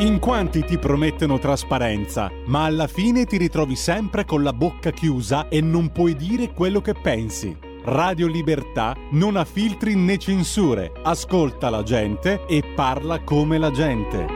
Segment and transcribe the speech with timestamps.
[0.00, 5.48] In quanti ti promettono trasparenza, ma alla fine ti ritrovi sempre con la bocca chiusa
[5.48, 7.54] e non puoi dire quello che pensi.
[7.84, 14.26] Radio Libertà non ha filtri né censure, ascolta la gente e parla come la gente.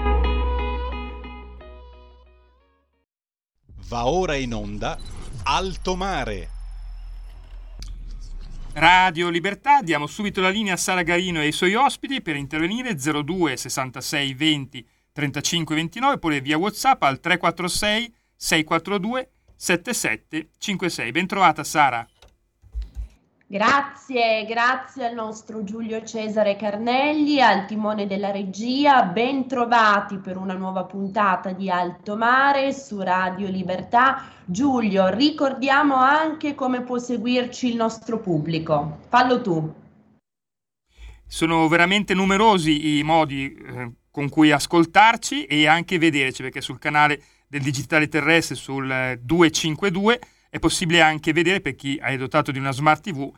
[3.89, 4.99] Va ora in onda
[5.45, 6.51] Alto Mare.
[8.75, 12.95] Radio Libertà, diamo subito la linea a Sara Garino e ai suoi ospiti per intervenire
[12.95, 21.11] 02 66 20 35 29 oppure via WhatsApp al 346 642 7756.
[21.13, 22.07] Bentrovata Sara.
[23.47, 30.55] Grazie, grazie al nostro Giulio Cesare Carnelli, al timone della regia, ben trovati per una
[30.55, 34.25] nuova puntata di Alto Mare su Radio Libertà.
[34.45, 38.99] Giulio, ricordiamo anche come può seguirci il nostro pubblico.
[39.09, 39.75] Fallo tu.
[41.25, 47.21] Sono veramente numerosi i modi eh, con cui ascoltarci e anche vederci, perché sul canale
[47.49, 52.71] del digitale terrestre sul 252 è possibile anche vedere per chi è dotato di una
[52.71, 53.29] smart TV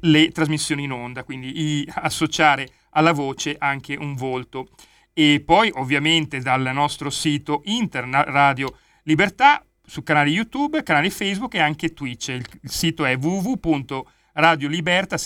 [0.00, 4.68] le trasmissioni in onda, quindi associare alla voce anche un volto.
[5.14, 11.60] E poi ovviamente dal nostro sito internet Radio Libertà su canali YouTube, canali Facebook e
[11.60, 12.28] anche Twitch.
[12.28, 15.16] Il, sito è www.radioliberta.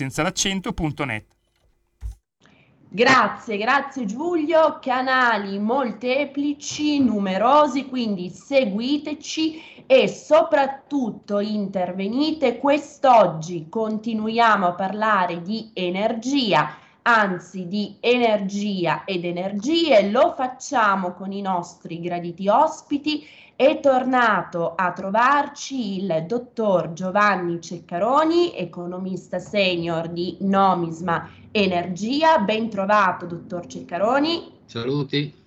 [2.95, 12.59] Grazie, grazie Giulio, canali molteplici, numerosi, quindi seguiteci e soprattutto intervenite.
[12.59, 16.73] Quest'oggi continuiamo a parlare di energia,
[17.07, 23.27] anzi di energia ed energie, lo facciamo con i nostri graditi ospiti.
[23.57, 32.39] È tornato a trovarci il dottor Giovanni Ceccaroni, economista senior di Nomisma Energia.
[32.39, 34.61] Ben trovato, dottor Ceccaroni.
[34.65, 35.43] Saluti.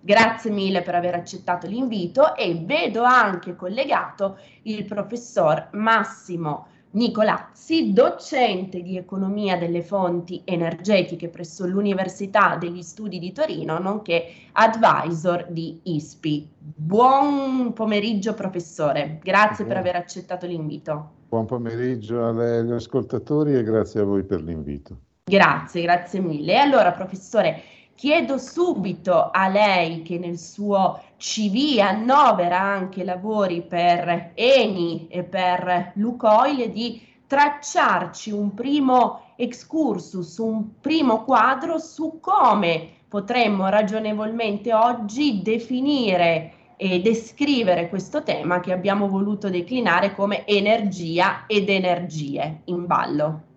[0.00, 8.80] Grazie mille per aver accettato l'invito e vedo anche collegato il professor Massimo Nicolazzi, docente
[8.80, 16.48] di economia delle fonti energetiche presso l'Università degli Studi di Torino, nonché advisor di ISPI.
[16.58, 19.68] Buon pomeriggio professore, grazie Buon.
[19.68, 21.10] per aver accettato l'invito.
[21.28, 25.00] Buon pomeriggio agli ascoltatori e grazie a voi per l'invito.
[25.24, 26.52] Grazie, grazie mille.
[26.52, 27.60] E allora, professore,
[27.98, 35.94] chiedo subito a lei che nel suo CV annovera anche lavori per Eni e per
[35.96, 46.52] Lucoil di tracciarci un primo excursus, un primo quadro su come potremmo ragionevolmente oggi definire
[46.76, 53.47] e descrivere questo tema che abbiamo voluto declinare come energia ed energie in ballo.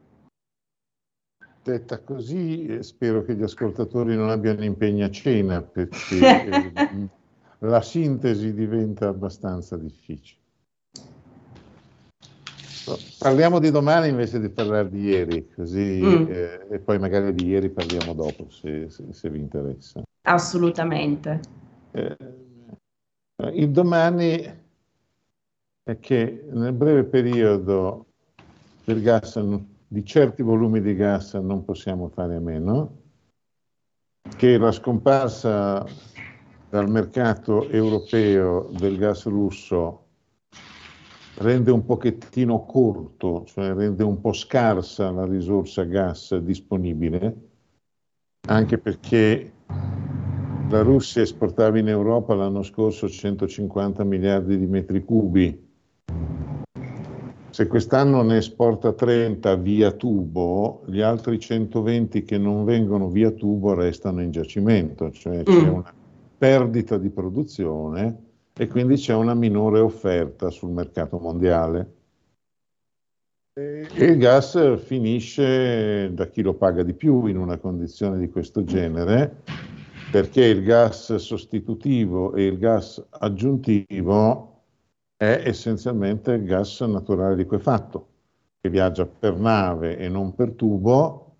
[1.63, 6.17] Detta così, spero che gli ascoltatori non abbiano impegni a cena perché
[6.49, 7.09] eh,
[7.59, 10.39] la sintesi diventa abbastanza difficile.
[13.19, 16.25] Parliamo di domani invece di parlare di ieri, così mm.
[16.29, 20.01] eh, e poi magari di ieri parliamo dopo se, se, se vi interessa.
[20.23, 21.39] Assolutamente.
[21.91, 22.17] Eh,
[23.53, 24.59] il domani
[25.83, 28.07] è che nel breve periodo
[28.83, 29.35] del gas
[29.91, 32.99] di certi volumi di gas non possiamo fare a meno,
[34.37, 35.85] che la scomparsa
[36.69, 40.05] dal mercato europeo del gas russo
[41.39, 47.49] rende un pochettino corto, cioè rende un po' scarsa la risorsa gas disponibile,
[48.47, 49.51] anche perché
[50.69, 55.67] la Russia esportava in Europa l'anno scorso 150 miliardi di metri cubi,
[57.51, 63.73] se quest'anno ne esporta 30 via tubo, gli altri 120 che non vengono via tubo
[63.73, 65.73] restano in giacimento, cioè c'è mm.
[65.73, 65.93] una
[66.37, 71.95] perdita di produzione e quindi c'è una minore offerta sul mercato mondiale.
[73.53, 78.63] E il gas finisce da chi lo paga di più in una condizione di questo
[78.63, 79.41] genere,
[80.09, 84.50] perché il gas sostitutivo e il gas aggiuntivo
[85.21, 88.07] è essenzialmente gas naturale liquefatto,
[88.59, 91.35] che viaggia per nave e non per tubo.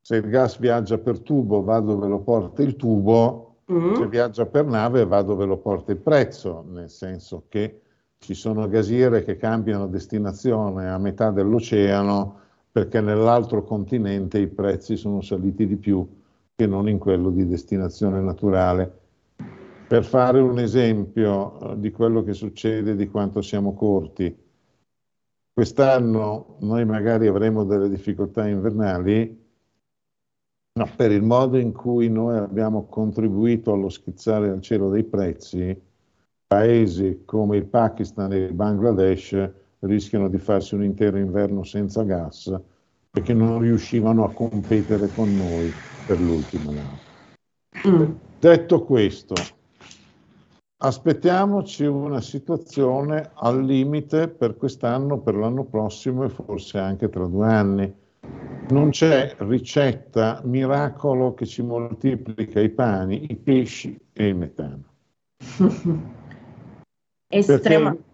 [0.00, 3.94] Se il gas viaggia per tubo va dove lo porta il tubo, mm.
[3.94, 7.82] se viaggia per nave va dove lo porta il prezzo, nel senso che
[8.18, 12.40] ci sono gasiere che cambiano destinazione a metà dell'oceano
[12.72, 16.04] perché nell'altro continente i prezzi sono saliti di più
[16.56, 18.99] che non in quello di destinazione naturale.
[19.90, 24.32] Per fare un esempio eh, di quello che succede, di quanto siamo corti,
[25.52, 29.36] quest'anno noi magari avremo delle difficoltà invernali,
[30.72, 35.76] No, per il modo in cui noi abbiamo contribuito allo schizzare al cielo dei prezzi,
[36.46, 39.50] paesi come il Pakistan e il Bangladesh
[39.80, 42.56] rischiano di farsi un intero inverno senza gas
[43.10, 45.72] perché non riuscivano a competere con noi
[46.06, 46.70] per l'ultima.
[47.88, 48.12] Mm.
[48.38, 49.34] Detto questo,
[50.82, 57.46] aspettiamoci una situazione al limite per quest'anno, per l'anno prossimo e forse anche tra due
[57.46, 57.94] anni.
[58.70, 64.84] Non c'è ricetta miracolo che ci moltiplica i pani, i pesci e il metano.
[67.28, 67.90] Estrema.
[67.90, 68.04] Perché,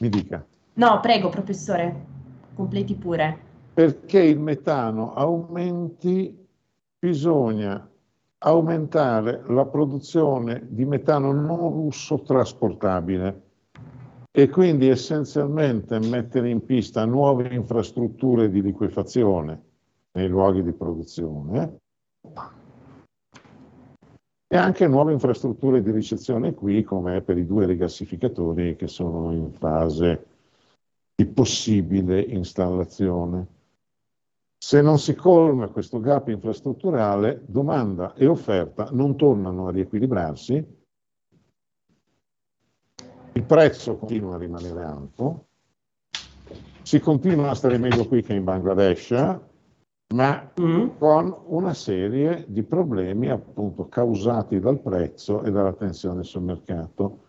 [0.00, 0.44] mi dica.
[0.74, 2.06] No, prego, professore,
[2.54, 3.46] completi pure.
[3.74, 6.46] Perché il metano aumenti,
[6.98, 7.88] bisogna
[8.38, 13.42] aumentare la produzione di metano non russo trasportabile
[14.30, 19.62] e quindi essenzialmente mettere in pista nuove infrastrutture di liquefazione
[20.12, 21.78] nei luoghi di produzione
[24.50, 29.52] e anche nuove infrastrutture di ricezione qui, come per i due rigassificatori che sono in
[29.52, 30.26] fase
[31.14, 33.46] di possibile installazione.
[34.60, 40.76] Se non si colma questo gap infrastrutturale, domanda e offerta non tornano a riequilibrarsi,
[43.32, 45.46] il prezzo continua a rimanere alto,
[46.82, 49.38] si continua a stare meglio qui che in Bangladesh,
[50.14, 50.88] ma mm.
[50.98, 57.27] con una serie di problemi appunto causati dal prezzo e dalla tensione sul mercato.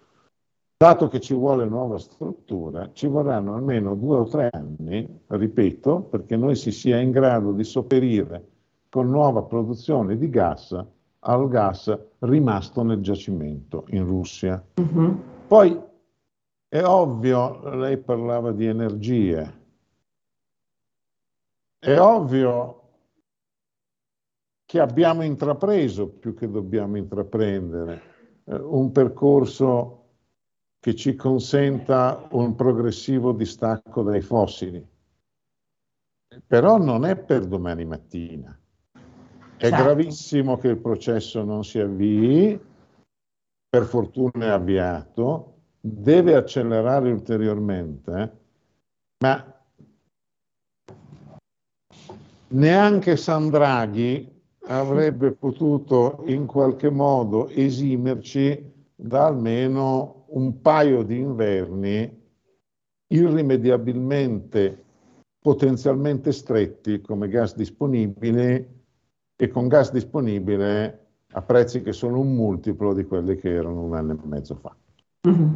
[0.81, 6.37] Dato che ci vuole nuova struttura, ci vorranno almeno due o tre anni, ripeto, perché
[6.37, 8.47] noi si sia in grado di sopperire
[8.87, 10.81] con nuova produzione di gas
[11.19, 14.65] al gas rimasto nel giacimento in Russia.
[14.75, 15.21] Uh-huh.
[15.47, 15.77] Poi
[16.69, 19.53] è ovvio, lei parlava di energie,
[21.77, 22.83] è ovvio
[24.63, 28.01] che abbiamo intrapreso, più che dobbiamo intraprendere,
[28.45, 29.98] eh, un percorso
[30.79, 34.87] che ci consenta un progressivo distacco dai fossili.
[36.47, 38.57] Però non è per domani mattina.
[39.57, 39.83] È esatto.
[39.83, 42.59] gravissimo che il processo non si avvii,
[43.69, 48.37] per fortuna è avviato, deve accelerare ulteriormente,
[49.19, 49.61] ma
[52.47, 54.37] neanche Sandraghi
[54.67, 62.17] avrebbe potuto in qualche modo esimerci da almeno un paio di inverni
[63.07, 64.83] irrimediabilmente
[65.39, 68.69] potenzialmente stretti come gas disponibile
[69.35, 73.95] e con gas disponibile a prezzi che sono un multiplo di quelli che erano un
[73.95, 74.75] anno e mezzo fa.
[75.27, 75.53] Mm-hmm.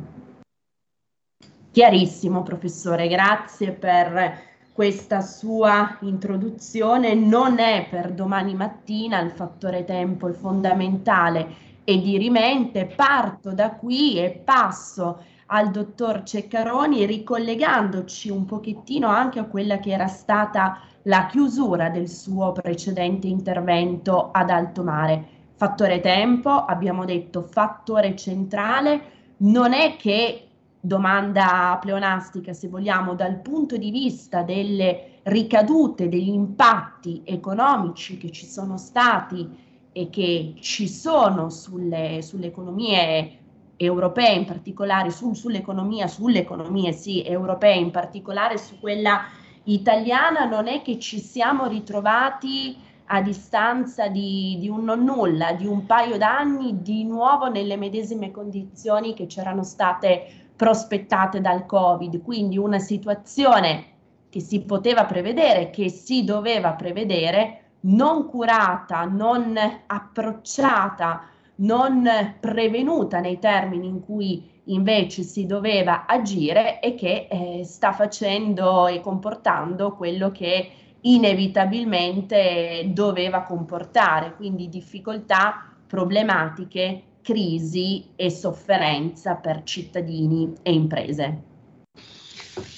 [1.71, 7.15] Chiarissimo, professore, grazie per questa sua introduzione.
[7.15, 13.71] Non è per domani mattina, il fattore tempo è fondamentale e di rimente, parto da
[13.71, 20.80] qui e passo al dottor Ceccaroni ricollegandoci un pochettino anche a quella che era stata
[21.03, 25.25] la chiusura del suo precedente intervento ad alto mare.
[25.56, 29.01] Fattore tempo, abbiamo detto fattore centrale,
[29.38, 30.47] non è che
[30.79, 38.45] domanda pleonastica, se vogliamo, dal punto di vista delle ricadute, degli impatti economici che ci
[38.45, 43.37] sono stati e che ci sono sulle, sulle economie
[43.77, 49.21] europee in particolare, su, sull'economia, sulle economie sì, europee in particolare, su quella
[49.65, 55.65] italiana, non è che ci siamo ritrovati a distanza di, di un non nulla, di
[55.65, 62.57] un paio d'anni, di nuovo nelle medesime condizioni che c'erano state prospettate dal Covid, quindi
[62.57, 63.91] una situazione
[64.29, 73.39] che si poteva prevedere, che si doveva prevedere, non curata, non approcciata, non prevenuta nei
[73.39, 80.31] termini in cui invece si doveva agire e che eh, sta facendo e comportando quello
[80.31, 80.71] che
[81.01, 91.41] inevitabilmente doveva comportare, quindi difficoltà, problematiche, crisi e sofferenza per cittadini e imprese.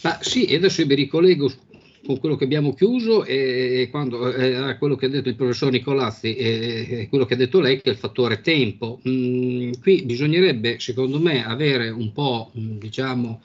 [0.04, 1.52] Ma sì, adesso mi ricollego
[2.06, 6.36] con quello che abbiamo chiuso e, quando, eh, quello che ha detto il professor Nicolazzi
[6.36, 9.02] e, quello che ha detto lei che è il fattore tempo.
[9.08, 13.42] Mm, qui bisognerebbe secondo me avere un po' mm, diciamo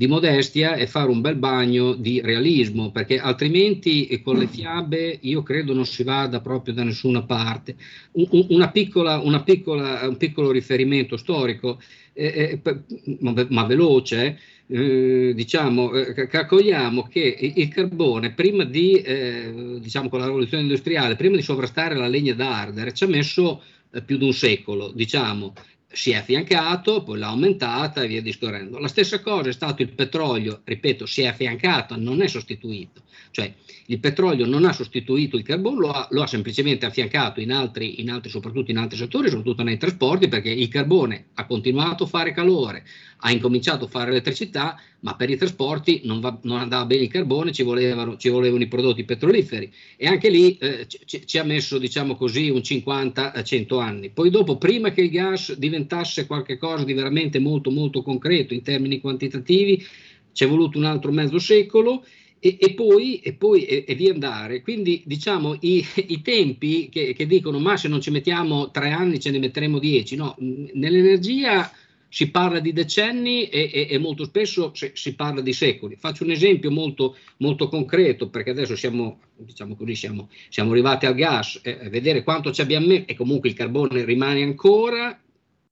[0.00, 5.42] di modestia e fare un bel bagno di realismo, perché altrimenti con le fiabe io
[5.42, 7.76] credo non si vada proprio da nessuna parte.
[8.12, 11.82] Un, una piccola, una piccola, un piccolo riferimento storico,
[12.14, 14.38] eh, eh, ma, ma, veloce,
[14.68, 21.14] eh, diciamo, eh, calcoliamo che il carbone, prima di, eh, diciamo, con la rivoluzione industriale,
[21.14, 24.92] prima di sovrastare la legna da ardere, ci ha messo eh, più di un secolo,
[24.94, 25.52] diciamo,
[25.92, 28.78] si è affiancato, poi l'ha aumentata e via discorrendo.
[28.78, 33.52] La stessa cosa è stato il petrolio, ripeto, si è affiancato, non è sostituito, cioè
[33.86, 38.00] il petrolio non ha sostituito il carbone, lo ha, lo ha semplicemente affiancato in altri,
[38.00, 42.06] in altri, soprattutto in altri settori, soprattutto nei trasporti, perché il carbone ha continuato a
[42.06, 42.84] fare calore,
[43.20, 47.10] ha incominciato a fare elettricità, ma per i trasporti non, va, non andava bene il
[47.10, 51.44] carbone, ci volevano, ci volevano, i prodotti petroliferi e anche lì eh, ci, ci, ha
[51.44, 54.10] messo, diciamo così, un 50-100 anni.
[54.10, 59.00] Poi dopo, prima che il gas diventasse qualcosa di veramente molto molto concreto in termini
[59.00, 59.84] quantitativi,
[60.32, 62.04] ci è voluto un altro mezzo secolo
[62.38, 64.62] e, e, poi, e, poi e, e, via andare.
[64.62, 69.20] Quindi diciamo i, i tempi che, che, dicono ma se non ci mettiamo tre anni
[69.20, 71.70] ce ne metteremo dieci, no, nell'energia
[72.10, 75.96] si parla di decenni e, e, e molto spesso si, si, parla di secoli.
[75.96, 81.14] Faccio un esempio molto, molto concreto perché adesso siamo, diciamo così, siamo, siamo arrivati al
[81.14, 85.18] gas, eh, vedere quanto ci abbiamo messo e comunque il carbone rimane ancora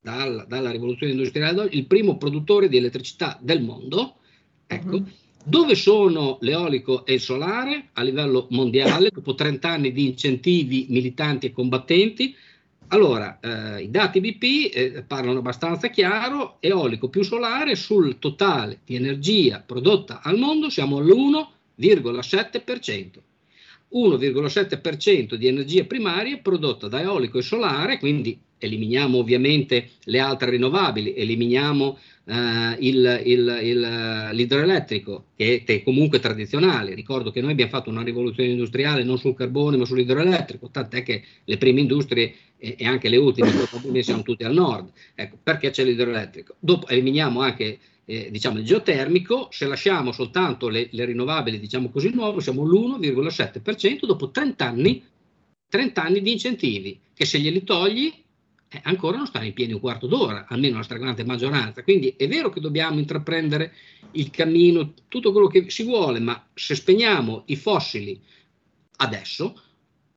[0.00, 4.14] dalla, dalla rivoluzione industriale il primo produttore di elettricità del mondo.
[4.64, 5.07] Ecco, uh-huh.
[5.45, 11.47] Dove sono l'eolico e il solare a livello mondiale dopo 30 anni di incentivi militanti
[11.47, 12.37] e combattenti?
[12.90, 18.95] Allora, eh, i dati BP eh, parlano abbastanza chiaro, eolico più solare sul totale di
[18.95, 23.21] energia prodotta al mondo siamo all'1,7%.
[23.92, 31.14] 1,7% di energia primaria prodotta da eolico e solare, quindi eliminiamo ovviamente le altre rinnovabili,
[31.14, 36.95] eliminiamo eh, il, il, il, l'idroelettrico, che è comunque tradizionale.
[36.95, 41.23] Ricordo che noi abbiamo fatto una rivoluzione industriale non sul carbone ma sull'idroelettrico, tant'è che
[41.45, 44.90] le prime industrie e, e anche le ultime probabilmente siamo tutte al nord.
[45.14, 46.57] Ecco, perché c'è l'idroelettrico?
[46.59, 47.78] Dopo eliminiamo anche
[48.11, 54.07] eh, diciamo il geotermico, se lasciamo soltanto le, le rinnovabili, diciamo così, nuovo, siamo l'1,7%
[54.07, 55.05] dopo 30 anni,
[55.69, 58.11] 30 anni di incentivi, che se glieli togli
[58.71, 61.83] eh, ancora non stanno in piedi un quarto d'ora, almeno la stragrande maggioranza.
[61.83, 63.75] Quindi è vero che dobbiamo intraprendere
[64.12, 68.19] il cammino, tutto quello che si vuole, ma se spegniamo i fossili
[69.00, 69.61] adesso,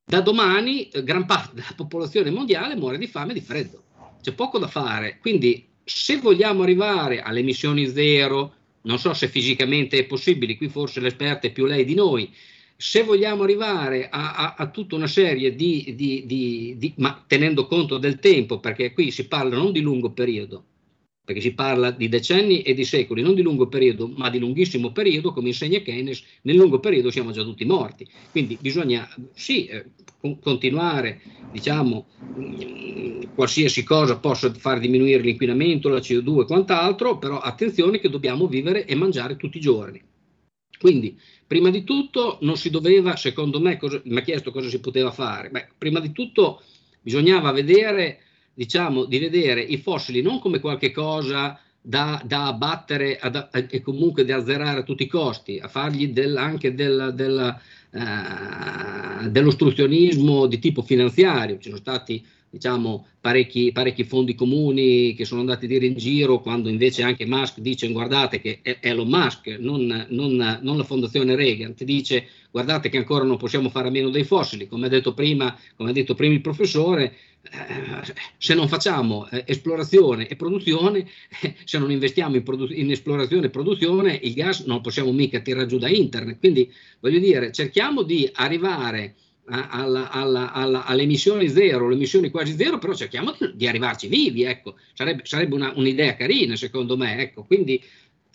[0.06, 3.84] da domani eh, gran parte della popolazione mondiale muore di fame e di freddo.
[4.22, 5.18] C'è poco da fare.
[5.20, 11.00] Quindi se vogliamo arrivare alle emissioni zero, non so se fisicamente è possibile, qui forse
[11.00, 12.34] l'esperta è più lei di noi,
[12.76, 17.68] se vogliamo arrivare a, a, a tutta una serie di, di, di, di, ma tenendo
[17.68, 20.66] conto del tempo, perché qui si parla non di lungo periodo,
[21.24, 24.92] perché si parla di decenni e di secoli, non di lungo periodo, ma di lunghissimo
[24.92, 28.08] periodo, come insegna Keynes, nel lungo periodo siamo già tutti morti.
[28.32, 29.86] Quindi bisogna sì eh,
[30.40, 32.06] continuare, diciamo,
[32.40, 38.48] mm, qualsiasi cosa possa far diminuire l'inquinamento, la CO2 e quant'altro, però attenzione che dobbiamo
[38.48, 40.02] vivere e mangiare tutti i giorni.
[40.80, 41.16] Quindi
[41.52, 45.12] Prima di tutto non si doveva, secondo me, cosa, mi ha chiesto cosa si poteva
[45.12, 45.50] fare.
[45.50, 46.64] Beh, prima di tutto
[47.02, 48.20] bisognava vedere,
[48.54, 54.24] diciamo, di vedere i fossili non come qualche cosa da, da abbattere ad, e comunque
[54.24, 57.60] da azzerare a tutti i costi, a fargli del, anche del, del,
[57.92, 61.58] uh, dell'ostruzionismo di tipo finanziario.
[61.58, 66.42] Ci sono stati diciamo, parecchi, parecchi, fondi comuni che sono andati a dire in giro,
[66.42, 71.36] quando invece anche Musk dice guardate che è Elon Musk, non, non, non la fondazione
[71.36, 74.90] Reagan, ti dice guardate che ancora non possiamo fare a meno dei fossili, come ha
[74.90, 81.08] detto prima, ha detto prima il professore, eh, se non facciamo eh, esplorazione e produzione,
[81.42, 85.40] eh, se non investiamo in, produ- in, esplorazione e produzione, il gas non possiamo mica
[85.40, 86.38] tirare giù da internet.
[86.38, 92.56] Quindi voglio dire, cerchiamo di arrivare alla, alla, alla, alle emissioni zero, le emissioni quasi
[92.56, 94.76] zero, però cerchiamo di, di arrivarci vivi, ecco.
[94.94, 97.44] sarebbe, sarebbe una, un'idea carina secondo me, ecco.
[97.44, 97.82] quindi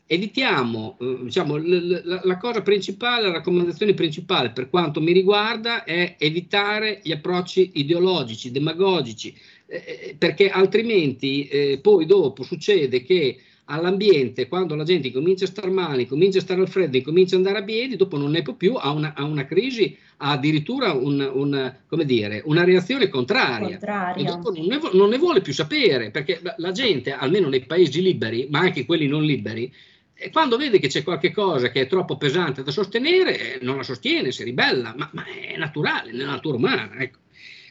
[0.07, 5.85] evitiamo, eh, diciamo, l- l- la cosa principale, la raccomandazione principale per quanto mi riguarda
[5.85, 9.35] è evitare gli approcci ideologici, demagogici,
[9.67, 15.49] eh, eh perché altrimenti eh, poi dopo succede che all'ambiente, quando la gente comincia a
[15.49, 18.43] star male, comincia a stare al freddo, comincia ad andare a piedi, dopo non ne
[18.43, 23.71] può più, ha una, ha una crisi, ha addirittura un, un, dire, una reazione contraria.
[23.71, 24.23] contraria.
[24.23, 27.65] E dopo non ne, non ne, vuole più sapere, perché la, la, gente, almeno nei
[27.65, 29.73] paesi liberi, ma anche quelli non liberi,
[30.33, 34.31] quando vede che c'è qualche cosa che è troppo pesante da sostenere, non la sostiene,
[34.31, 36.99] si ribella, ma, ma è naturale, nella natura umana.
[36.99, 37.19] Ecco.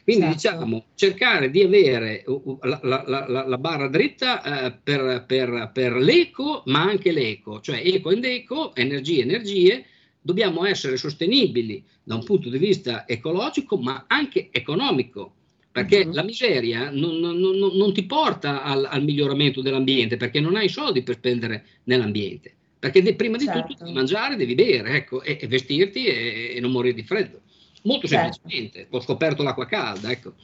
[0.06, 0.58] Quindi certo.
[0.58, 2.24] diciamo cercare di avere
[2.62, 7.82] la, la, la, la barra dritta eh, per, per, per, l'eco, ma anche l'eco, cioè
[7.84, 9.84] eco ed eco, energie, energie,
[10.20, 15.32] dobbiamo essere sostenibili da un punto di vista ecologico, ma anche economico
[15.72, 16.12] perché uh-huh.
[16.12, 20.68] la miseria non, non, non, non ti porta al, al, miglioramento dell'ambiente, perché non hai
[20.68, 23.52] soldi per spendere nell'ambiente, perché de, prima certo.
[23.52, 23.84] di tutto certo.
[23.86, 27.40] devi mangiare, devi bere, ecco, e, e vestirti e, e, non morire di freddo.
[27.86, 28.32] Molto certo.
[28.34, 30.34] semplicemente, ho scoperto l'acqua calda, ecco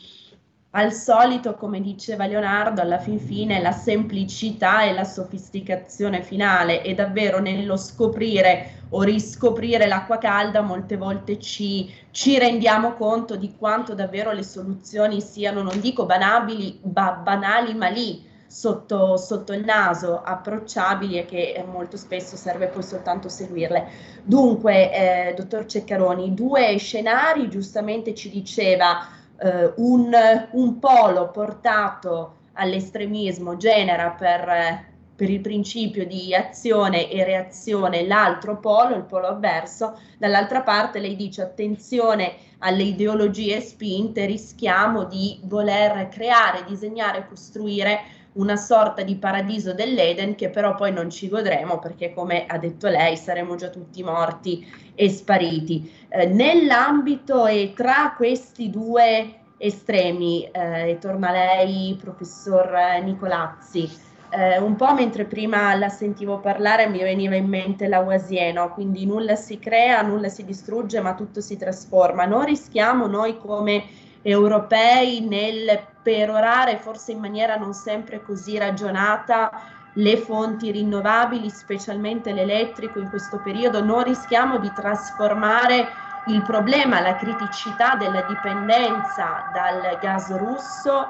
[0.74, 6.94] al solito, come diceva Leonardo, alla fin fine la semplicità e la sofisticazione finale e
[6.94, 13.94] davvero nello scoprire o riscoprire l'acqua calda molte volte ci, ci rendiamo conto di quanto
[13.94, 20.20] davvero le soluzioni siano, non dico banabili, ba- banali, ma lì sotto, sotto, il naso,
[20.22, 23.88] approcciabili e che molto spesso serve poi soltanto seguirle.
[24.22, 24.92] Dunque,
[25.30, 30.14] eh, dottor Ceccaroni, due scenari, giustamente ci diceva eh, un,
[30.50, 34.84] un, polo portato all'estremismo genera per,
[35.16, 41.16] per il principio di azione e reazione l'altro polo, il polo avverso, dall'altra parte lei
[41.16, 49.74] dice attenzione alle ideologie spinte, rischiamo di voler creare, disegnare, costruire una sorta di paradiso
[49.74, 54.02] dell'Eden che però poi non ci godremo perché come ha detto lei saremo già tutti
[54.02, 55.92] morti e spariti.
[56.08, 63.88] Eh, nell'ambito e tra questi due estremi, eh, e torna lei professor Nicolazzi,
[64.30, 69.04] eh, un po' mentre prima la sentivo parlare mi veniva in mente la Wasieno, quindi
[69.04, 72.24] nulla si crea, nulla si distrugge ma tutto si trasforma.
[72.24, 73.84] Non rischiamo noi come
[74.22, 79.50] europei nel perorare, forse in maniera non sempre così ragionata,
[79.94, 85.88] le fonti rinnovabili, specialmente l'elettrico in questo periodo, non rischiamo di trasformare
[86.26, 91.08] il problema, la criticità della dipendenza dal gas russo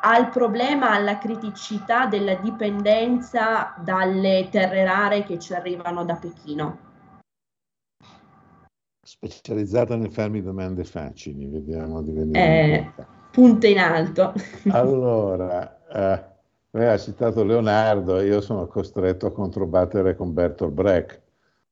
[0.00, 6.85] al problema, alla criticità della dipendenza dalle terre rare che ci arrivano da Pechino
[9.06, 12.94] specializzata nel farmi domande facili, vediamo di venire.
[12.96, 14.34] Eh, punte in alto.
[14.70, 16.24] allora, eh,
[16.70, 21.22] lei ha citato Leonardo, io sono costretto a controbattere con Bertolt Brecht.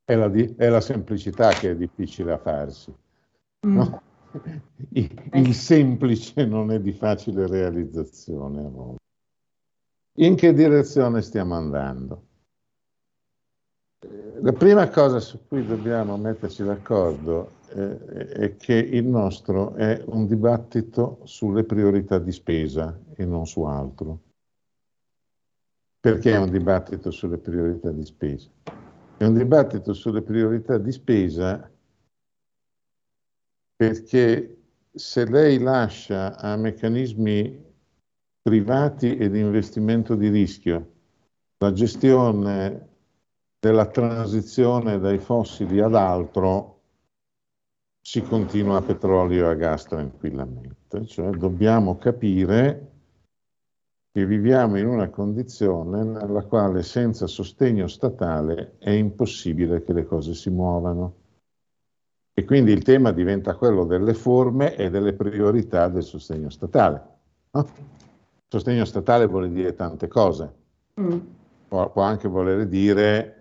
[0.04, 2.94] È la, di, è la semplicità che è difficile a farsi.
[3.66, 3.76] Mm.
[3.76, 4.02] No?
[4.90, 8.96] Il, il, semplice non è di facile realizzazione.
[10.16, 12.22] In che direzione stiamo andando?
[14.40, 20.26] La prima cosa su cui dobbiamo metterci d'accordo eh, è che il nostro è un
[20.26, 24.20] dibattito sulle priorità di spesa e non su altro.
[26.00, 28.50] Perché è un dibattito sulle priorità di spesa?
[29.16, 31.70] È un dibattito sulle priorità di spesa
[33.76, 34.56] perché
[34.92, 37.72] se lei lascia a meccanismi
[38.42, 40.92] privati e di investimento di rischio
[41.58, 42.93] la gestione
[43.64, 46.80] della transizione dai fossili ad altro
[47.98, 52.90] si continua a petrolio e a gas tranquillamente, cioè dobbiamo capire
[54.12, 60.34] che viviamo in una condizione nella quale senza sostegno statale è impossibile che le cose
[60.34, 61.14] si muovano.
[62.34, 67.02] E quindi il tema diventa quello delle forme e delle priorità del sostegno statale.
[67.52, 67.66] No?
[68.46, 70.54] Sostegno statale vuol dire tante cose.
[71.00, 71.18] Mm.
[71.66, 73.33] Può, può anche voler dire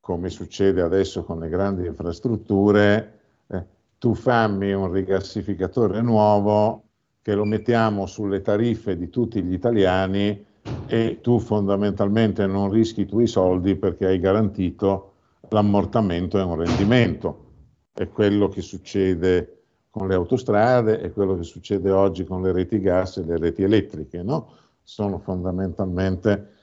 [0.00, 3.64] come succede adesso con le grandi infrastrutture, eh,
[3.98, 6.84] tu fammi un rigassificatore nuovo
[7.20, 10.46] che lo mettiamo sulle tariffe di tutti gli italiani
[10.86, 15.12] e tu fondamentalmente non rischi i tuoi soldi perché hai garantito
[15.50, 17.46] l'ammortamento e un rendimento.
[17.92, 22.80] È quello che succede con le autostrade, è quello che succede oggi con le reti
[22.80, 24.52] gas e le reti elettriche, no?
[24.82, 26.56] Sono fondamentalmente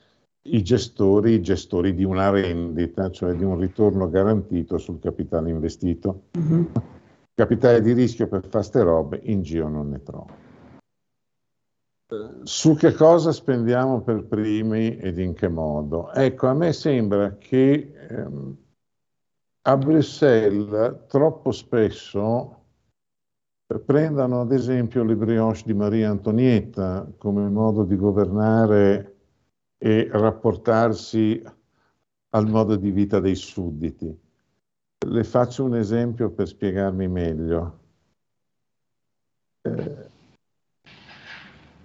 [0.54, 6.24] i gestori, i gestori di una rendita, cioè di un ritorno garantito sul capitale investito.
[6.38, 6.64] Mm-hmm.
[7.34, 10.44] Capitale di rischio per fare ste robe in giro non ne trovo.
[12.44, 16.12] Su che cosa spendiamo per primi ed in che modo?
[16.12, 18.56] Ecco, a me sembra che ehm,
[19.62, 22.62] a Bruxelles troppo spesso
[23.84, 29.15] prendano ad esempio le brioche di Maria Antonietta come modo di governare
[29.78, 31.42] e rapportarsi
[32.30, 34.18] al modo di vita dei sudditi.
[35.06, 37.78] Le faccio un esempio per spiegarmi meglio.
[39.62, 40.08] Eh,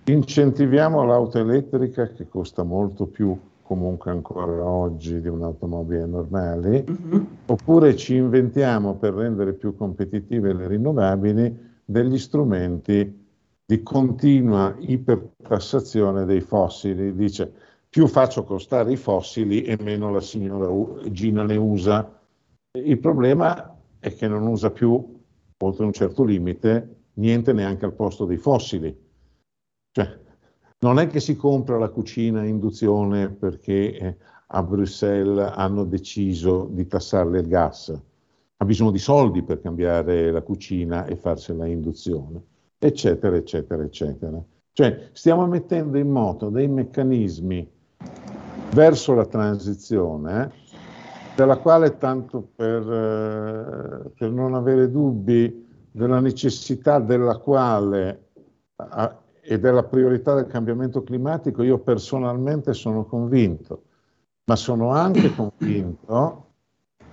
[0.05, 3.37] incentiviamo l'auto elettrica che costa molto più
[3.71, 7.23] comunque ancora oggi di un'automobile normale, mm-hmm.
[7.45, 13.19] oppure ci inventiamo per rendere più competitive le rinnovabili degli strumenti
[13.65, 17.15] di continua ipertassazione dei fossili.
[17.15, 17.53] Dice
[17.91, 20.71] più faccio costare i fossili e meno la signora
[21.11, 22.21] Gina ne usa.
[22.71, 25.19] Il problema è che non usa più,
[25.57, 28.97] oltre un certo limite, niente neanche al posto dei fossili.
[29.91, 30.19] Cioè,
[30.79, 36.69] non è che si compra la cucina a induzione perché eh, a Bruxelles hanno deciso
[36.71, 38.01] di tassarle il gas.
[38.55, 42.41] Ha bisogno di soldi per cambiare la cucina e farsela a induzione,
[42.79, 44.41] eccetera, eccetera, eccetera.
[44.71, 47.79] Cioè, stiamo mettendo in moto dei meccanismi
[48.73, 50.51] verso la transizione,
[51.35, 58.29] della quale, tanto per, eh, per, non avere dubbi della necessità della quale
[58.75, 63.83] a, e della priorità del cambiamento climatico, io personalmente sono convinto,
[64.45, 66.45] ma sono anche convinto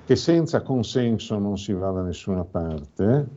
[0.04, 3.28] che senza consenso non si va da nessuna parte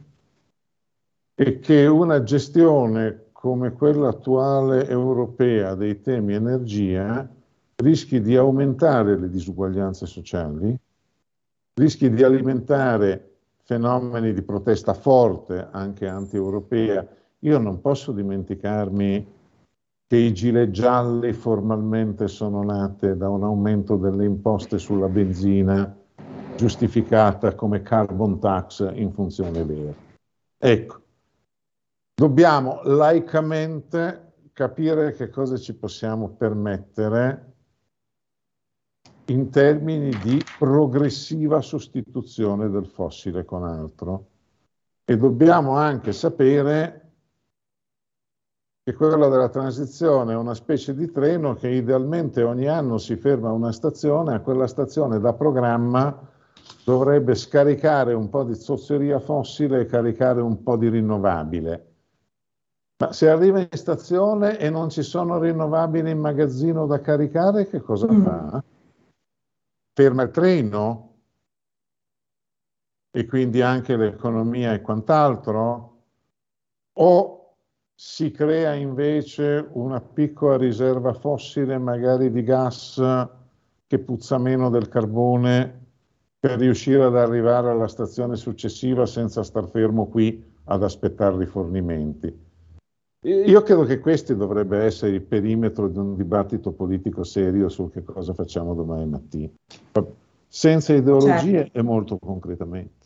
[1.36, 7.28] e che una gestione come quella attuale europea dei temi energia
[7.82, 10.78] rischi di aumentare le disuguaglianze sociali,
[11.74, 13.32] rischi di alimentare
[13.64, 17.06] fenomeni di protesta forte, anche anti-europea.
[17.40, 19.40] Io non posso dimenticarmi
[20.08, 25.96] che i gilet gialli formalmente sono nate da un aumento delle imposte sulla benzina
[26.58, 29.94] giustificata come carbon tax in funzione vera.
[30.58, 31.02] Ecco,
[32.14, 37.51] dobbiamo laicamente capire che cosa ci possiamo permettere
[39.32, 44.28] in termini di progressiva sostituzione del fossile con altro
[45.06, 46.98] e dobbiamo anche sapere
[48.84, 53.50] che quella della transizione è una specie di treno che idealmente ogni anno si ferma
[53.50, 56.30] a una stazione, a quella stazione da programma
[56.84, 61.86] dovrebbe scaricare un po' di zozzeria fossile e caricare un po' di rinnovabile.
[62.98, 67.82] Ma se arriva in stazione e non ci sono rinnovabili in magazzino da caricare, che
[67.82, 68.24] cosa mm.
[68.24, 68.64] fa?
[69.94, 71.10] Ferma il treno
[73.12, 76.04] e quindi anche l'economia e quant'altro,
[76.94, 77.56] o
[77.94, 83.02] si crea invece una piccola riserva fossile, magari di gas
[83.86, 85.80] che puzza meno del carbone,
[86.40, 92.51] per riuscire ad arrivare alla stazione successiva senza star fermo qui ad aspettare rifornimenti.
[93.24, 98.04] Io credo che questo dovrebbe essere il perimetro di un dibattito politico serio su che
[98.04, 99.48] cosa facciamo domani mattina,
[100.48, 101.78] senza ideologie certo.
[101.78, 103.06] e molto concretamente.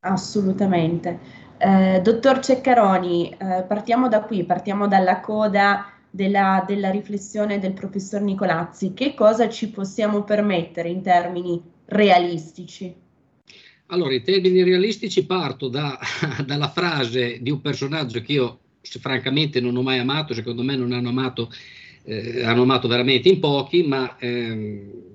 [0.00, 1.18] Assolutamente.
[1.56, 8.20] Eh, dottor Ceccaroni, eh, partiamo da qui, partiamo dalla coda della, della, riflessione del professor
[8.20, 8.92] Nicolazzi.
[8.92, 12.94] Che cosa ci possiamo permettere in termini realistici?
[13.86, 15.98] Allora, in termini realistici parto da,
[16.44, 18.58] dalla frase di un personaggio che io
[19.00, 21.50] francamente non ho mai amato, secondo me non hanno amato,
[22.04, 25.14] eh, hanno amato veramente in pochi, ma ehm,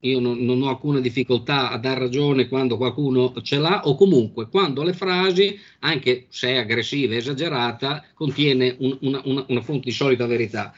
[0.00, 4.48] io non, non, ho alcuna difficoltà a dar ragione quando qualcuno ce l'ha o comunque
[4.48, 9.86] quando le frasi, anche se è aggressiva e esagerata, contiene un, una, una, una, fonte
[9.86, 10.74] di solida verità.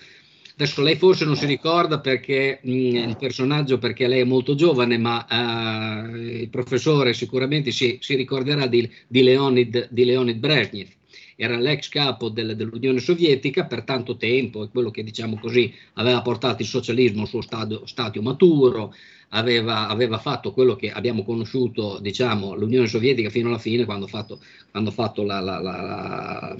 [0.54, 4.98] Adesso lei forse non si ricorda perché mh, il personaggio, perché lei è molto giovane,
[4.98, 10.96] ma uh, il professore sicuramente si, si ricorderà di, di, Leonid, di Leonid Brezhnev
[11.40, 16.20] era l'ex capo del, dell'Unione Sovietica per tanto tempo, è quello che diciamo così aveva
[16.20, 18.92] portato il socialismo al suo stadio, stadio maturo,
[19.28, 24.40] aveva, aveva, fatto quello che abbiamo conosciuto, diciamo, l'Unione Sovietica fino alla fine, quando, fatto,
[24.72, 26.58] quando, fatto la, la, la,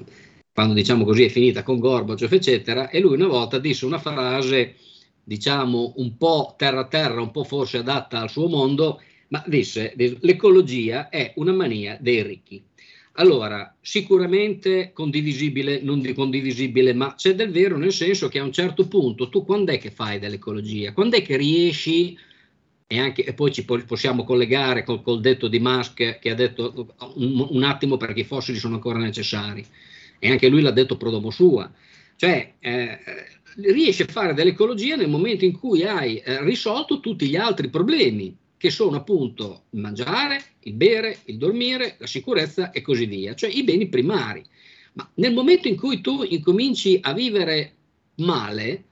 [0.52, 4.76] quando diciamo così è finita con Gorbaciov, eccetera, e lui una volta disse una frase,
[5.24, 11.08] diciamo, un po' terra terra, un po' forse adatta al suo mondo, ma disse l'ecologia
[11.08, 12.67] è una mania dei ricchi.
[13.18, 18.52] Allora, sicuramente condivisibile, non di condivisibile, ma c'è del vero nel senso che a un
[18.52, 20.92] certo punto tu quando è che fai dell'ecologia?
[20.92, 22.16] Quando è che riesci,
[22.86, 26.94] e, anche, e poi ci possiamo collegare col, col, detto di Musk che ha detto
[27.16, 29.66] un, un, attimo perché i fossili sono ancora necessari,
[30.20, 31.68] e anche lui l'ha detto pro domo sua,
[32.14, 32.98] cioè eh,
[33.56, 38.36] riesci a fare dell'ecologia nel momento in cui hai eh, risolto tutti gli altri problemi
[38.58, 43.48] che sono appunto il mangiare, il bere, il dormire, la sicurezza e così via, cioè
[43.48, 44.44] i beni primari.
[44.94, 47.74] Ma nel momento in cui tu incominci a vivere
[48.16, 48.84] male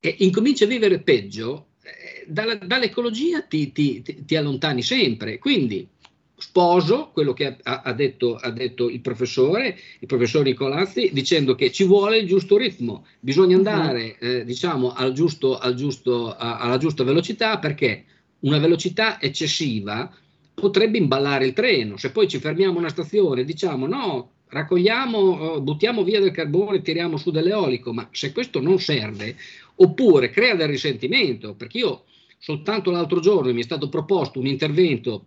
[0.00, 5.38] e incominci a vivere peggio, eh, dalla, dall'ecologia ti, ti, ti, allontani sempre.
[5.38, 5.86] Quindi
[6.34, 11.70] sposo quello che ha, ha, detto, ha, detto, il professore, il professor Nicolazzi, dicendo che
[11.70, 16.78] ci vuole il giusto ritmo, bisogna andare eh, diciamo, al giusto, al giusto, a, alla
[16.78, 18.06] giusta velocità perché
[18.42, 20.10] una velocità eccessiva
[20.54, 21.96] potrebbe imballare il treno.
[21.96, 27.16] Se poi ci fermiamo a una stazione diciamo no, raccogliamo, buttiamo via del carbone, tiriamo
[27.16, 29.36] su dell'eolico, ma se questo non serve,
[29.76, 32.04] oppure crea del risentimento, perché io
[32.38, 35.26] soltanto l'altro giorno mi è stato proposto un intervento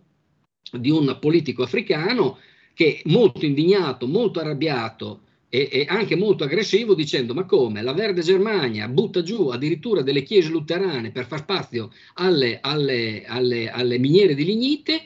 [0.70, 2.38] di un politico africano
[2.72, 8.20] che molto indignato, molto arrabbiato e, e, anche molto aggressivo dicendo ma come la Verde
[8.20, 14.34] Germania butta giù addirittura delle chiese luterane per far spazio alle, alle, alle, alle miniere
[14.34, 15.02] di lignite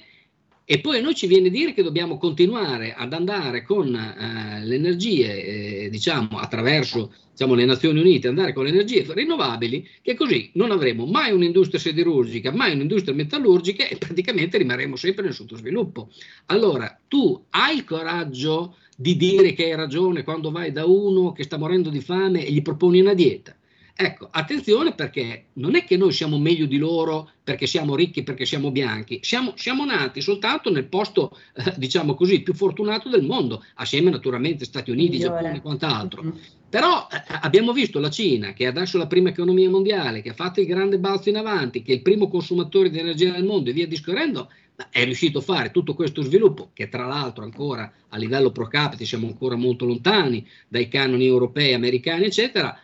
[0.70, 4.64] e poi a noi ci viene a dire che dobbiamo continuare ad andare con eh,
[4.64, 10.14] le energie, eh, diciamo, attraverso diciamo, le Nazioni Unite, andare con le energie rinnovabili, che
[10.14, 16.08] così non avremo mai un'industria siderurgica, mai un'industria metallurgica e praticamente rimarremo sempre nel sottosviluppo.
[16.46, 21.42] Allora, tu hai il coraggio di dire che hai ragione quando vai da uno che
[21.42, 23.56] sta morendo di fame e gli proponi una dieta?
[23.96, 28.44] Ecco, attenzione perché non è che noi siamo meglio di loro perché siamo ricchi, perché
[28.44, 33.64] siamo bianchi, siamo, siamo nati soltanto nel posto, eh, diciamo così, più fortunato del mondo,
[33.74, 35.34] assieme naturalmente Stati Uniti, Migliore.
[35.34, 36.22] Giappone e quant'altro.
[36.22, 36.36] Mm-hmm.
[36.68, 40.34] Però eh, abbiamo visto la Cina, che è adesso la prima economia mondiale, che ha
[40.34, 43.70] fatto il grande balzo in avanti, che è il primo consumatore di energia nel mondo
[43.70, 44.50] e via discorrendo,
[44.90, 49.04] è riuscito a fare tutto questo sviluppo, che tra l'altro ancora a livello pro capite
[49.04, 52.78] siamo ancora molto lontani dai canoni europei, americani, eccetera,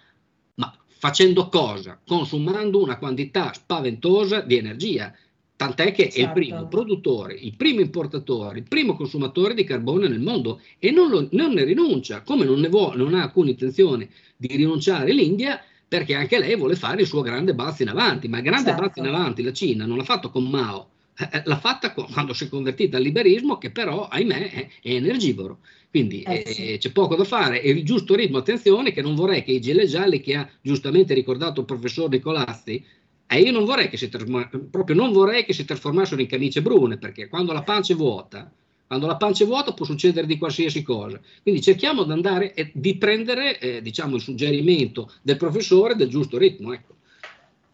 [0.99, 2.01] facendo cosa?
[2.05, 5.15] Consumando una quantità spaventosa di energia,
[5.55, 6.19] tant'è che certo.
[6.19, 6.69] è il primo certo.
[6.69, 11.53] produttore, il primo importatore, il primo consumatore di carbone nel mondo e non, lo, non
[11.53, 16.39] ne rinuncia, come non, ne vuole, non ha alcuna intenzione di rinunciare l'India perché anche
[16.39, 18.83] lei vuole fare il suo grande balzo in avanti, ma il grande certo.
[18.83, 22.33] balzo in avanti la Cina non l'ha fatto con Mao, eh, eh l'ha fatta quando
[22.33, 25.61] si è convertita al liberismo che però, ahimè, è, è energivoro.
[25.89, 26.67] Quindi eh, sì.
[26.73, 29.61] eh, c'è poco da fare e il giusto ritmo, attenzione che non vorrei che i
[29.61, 32.85] gilet gialli che ha giustamente ricordato il professor Nicolazzi,
[33.27, 36.99] eh, io non vorrei che si proprio non vorrei che si trasformassero in camicie brune,
[36.99, 38.53] perché quando la pancia è vuota,
[38.87, 41.21] quando la pancia è vuota può succedere di qualsiasi cosa.
[41.43, 46.39] Quindi cerchiamo di andare e di prendere eh, diciamo, il suggerimento del professore del giusto
[46.39, 46.73] ritmo.
[46.73, 46.96] Ecco.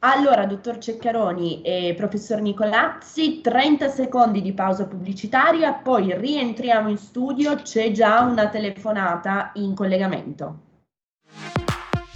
[0.04, 7.54] Allora, dottor Ceccaroni e professor Nicolazzi, 30 secondi di pausa pubblicitaria, poi rientriamo in studio,
[7.62, 10.58] c'è già una telefonata in collegamento.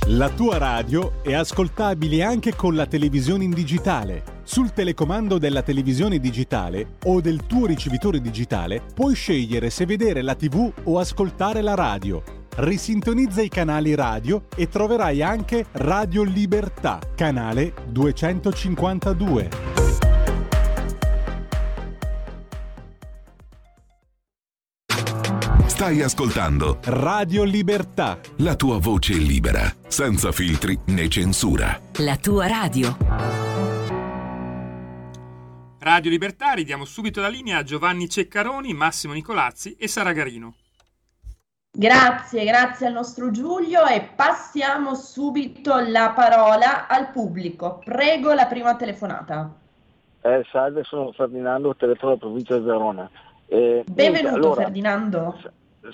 [0.08, 4.40] La tua radio è ascoltabile anche con la televisione in digitale.
[4.42, 10.34] Sul telecomando della televisione digitale o del tuo ricevitore digitale puoi scegliere se vedere la
[10.34, 17.74] TV o ascoltare la radio risintonizza i canali radio e troverai anche Radio Libertà, canale
[17.88, 19.48] 252.
[25.66, 28.18] Stai ascoltando Radio Libertà.
[28.36, 31.78] La tua voce libera, senza filtri né censura.
[31.98, 32.96] La tua radio.
[35.78, 40.54] Radio Libertà, ridiamo subito la linea a Giovanni Ceccaroni, Massimo Nicolazzi e Sara Garino.
[41.78, 47.82] Grazie, grazie al nostro Giulio e passiamo subito la parola al pubblico.
[47.84, 49.54] Prego la prima telefonata.
[50.22, 53.10] Eh, salve, sono Ferdinando, telefono della provincia di Verona.
[53.46, 55.38] Eh, Benvenuto allora, Ferdinando.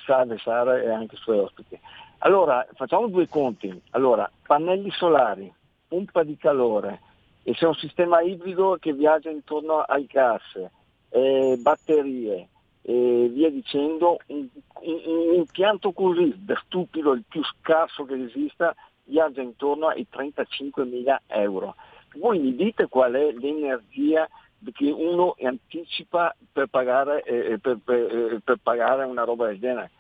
[0.07, 1.77] Salve Sara e anche i suoi ospiti.
[2.18, 3.83] Allora, facciamo due conti.
[3.90, 5.53] Allora, pannelli solari,
[5.88, 7.01] pompa di calore,
[7.42, 10.42] e c'è un sistema ibrido che viaggia intorno ai gas,
[11.09, 12.47] eh, batterie,
[12.83, 14.49] e via dicendo, un,
[14.81, 21.77] un, impianto così da stupido, il più scarso che esista, viaggia intorno ai 35.000 euro.
[22.16, 24.29] Voi mi dite qual è l'energia
[24.73, 29.90] che uno anticipa per pagare, eh, per, per, eh, per pagare, una roba del genere,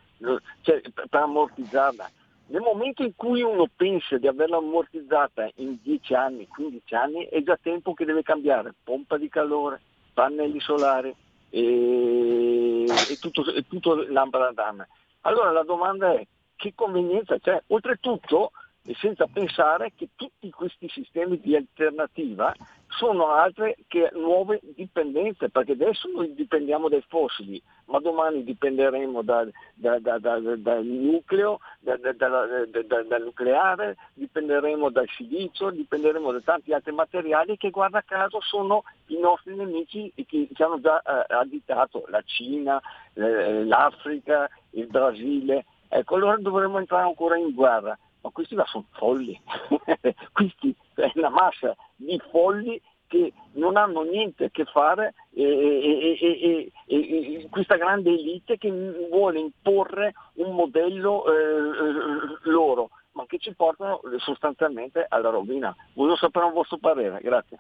[0.60, 2.10] cioè, per ammortizzarla.
[2.46, 7.42] Nel momento in cui uno pensa di averla ammortizzata in 10 anni, 15 anni, è
[7.42, 9.80] già tempo che deve cambiare pompa di calore,
[10.12, 11.14] pannelli solari,
[11.52, 14.84] e, e tutto, e tutto l'ambradam.
[15.20, 17.62] Allora la domanda è che convenienza c'è?
[17.68, 18.52] Oltretutto
[19.00, 22.52] senza pensare che tutti questi sistemi di alternativa
[22.96, 29.46] sono altre che nuove dipendenze, perché adesso noi dipendiamo dai fossili, ma domani dipenderemo da,
[29.74, 37.70] da, da, dal nucleo, dal nucleare, dipenderemo dal silicio, dipenderemo da tanti altri materiali che
[37.70, 42.80] guarda caso sono i nostri nemici che ci hanno già eh, additato, la Cina,
[43.14, 45.64] eh, l'Africa, il Brasile.
[45.88, 49.38] Ecco, allora dovremmo entrare ancora in guerra ma questi là sono folli,
[50.32, 51.76] questi è una massa
[52.16, 58.10] di folli che non hanno niente a che fare e, e, e, e questa grande
[58.10, 58.70] elite che
[59.10, 65.74] vuole imporre un modello eh, loro, ma che ci portano sostanzialmente alla rovina.
[65.94, 67.58] Voglio sapere un vostro parere, grazie.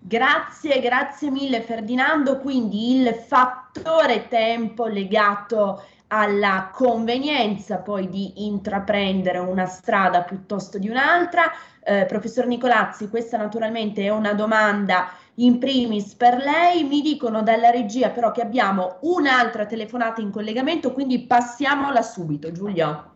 [0.00, 2.38] Grazie, grazie mille Ferdinando.
[2.38, 11.44] Quindi il fattore tempo legato alla convenienza poi di intraprendere una strada piuttosto di un'altra.
[11.82, 16.84] Eh, professor Nicolazzi, questa naturalmente è una domanda in primis per lei.
[16.84, 22.52] Mi dicono dalla regia però che abbiamo un'altra telefonata in collegamento, quindi passiamola subito.
[22.52, 23.12] Giulio.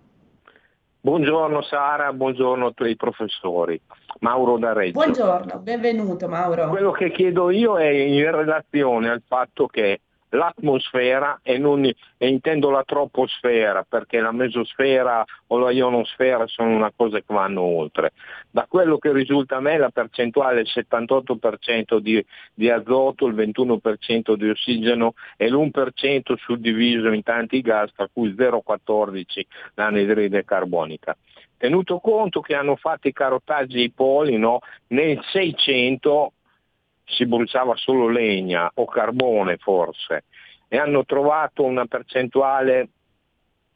[1.02, 3.80] Buongiorno Sara, buongiorno a tutti i professori.
[4.20, 4.92] Mauro da Reggio.
[4.92, 6.68] Buongiorno, benvenuto Mauro.
[6.68, 10.00] Quello che chiedo io è in relazione al fatto che
[10.30, 16.92] l'atmosfera e, non, e intendo la troposfera perché la mesosfera o la ionosfera sono una
[16.94, 18.12] cosa che vanno oltre.
[18.50, 23.34] Da quello che risulta a me la percentuale è il 78% di, di azoto, il
[23.34, 29.24] 21% di ossigeno e l'1% suddiviso in tanti gas, tra cui 0,14
[29.74, 31.16] l'anidride carbonica
[31.56, 34.60] tenuto conto che hanno fatto i carotaggi ai poli no?
[34.88, 36.32] nel 600
[37.10, 40.24] si bruciava solo legna o carbone forse
[40.68, 42.88] e hanno trovato una percentuale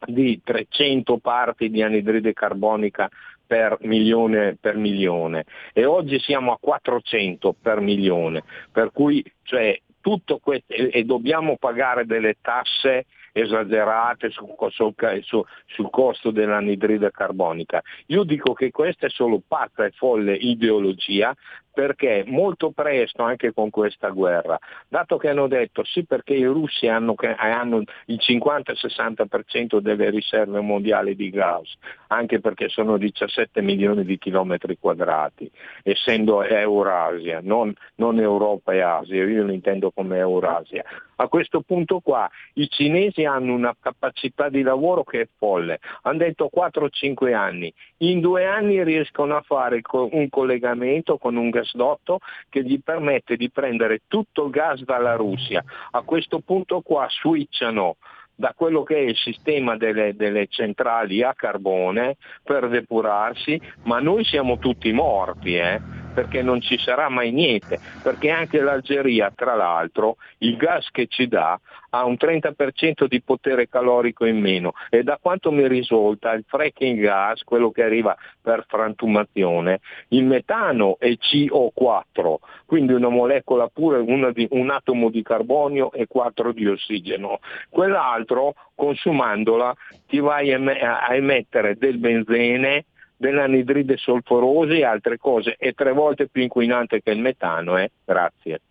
[0.05, 3.09] di 300 parti di anidride carbonica
[3.45, 5.45] per milione, per milione.
[5.73, 11.57] E oggi siamo a 400 per milione, per cui cioè, tutto questo e, e dobbiamo
[11.57, 13.05] pagare delle tasse
[13.37, 14.93] esagerate sul, sul,
[15.23, 17.81] sul, sul costo dell'anidride carbonica.
[18.07, 21.35] Io dico che questa è solo pazza e folle ideologia
[21.75, 26.87] perché molto presto anche con questa guerra, dato che hanno detto sì perché i russi
[26.87, 31.75] hanno, hanno il 50-60% delle riserve mondiali di gas,
[32.07, 35.51] anche perché sono 17 milioni di chilometri quadrati,
[35.83, 40.81] essendo Eurasia, non, non Europa e Asia, io lo intendo come Eurasia.
[41.17, 46.17] A questo punto qua i cinesi hanno una capacità di lavoro che è folle, hanno
[46.17, 52.19] detto 4-5 anni, in due anni riescono a fare un collegamento con un gas gasdotto
[52.49, 55.63] che gli permette di prendere tutto il gas dalla Russia.
[55.91, 57.97] A questo punto qua switchano
[58.37, 64.23] da quello che è il sistema delle, delle, centrali a carbone per depurarsi, ma noi
[64.25, 65.55] siamo tutti morti.
[65.55, 66.04] Eh?
[66.15, 71.27] Perché non ci sarà mai niente, perché anche l'Algeria, tra l'altro, il gas che ci
[71.27, 76.43] dà ha un 30% di potere calorico in meno e da quanto mi risulta il
[76.47, 84.01] fracking gas, quello che arriva per frantumazione, il metano è CO4, quindi una molecola pura,
[84.31, 87.39] di, un atomo di carbonio e 4 di ossigeno.
[87.69, 89.73] Quell'altro, consumandola,
[90.07, 92.85] ti vai a emettere del benzene
[93.17, 97.77] dell'anidride solforosa e altre cose, è tre volte più inquinante che il metano.
[97.77, 97.91] Eh?
[98.03, 98.61] Grazie.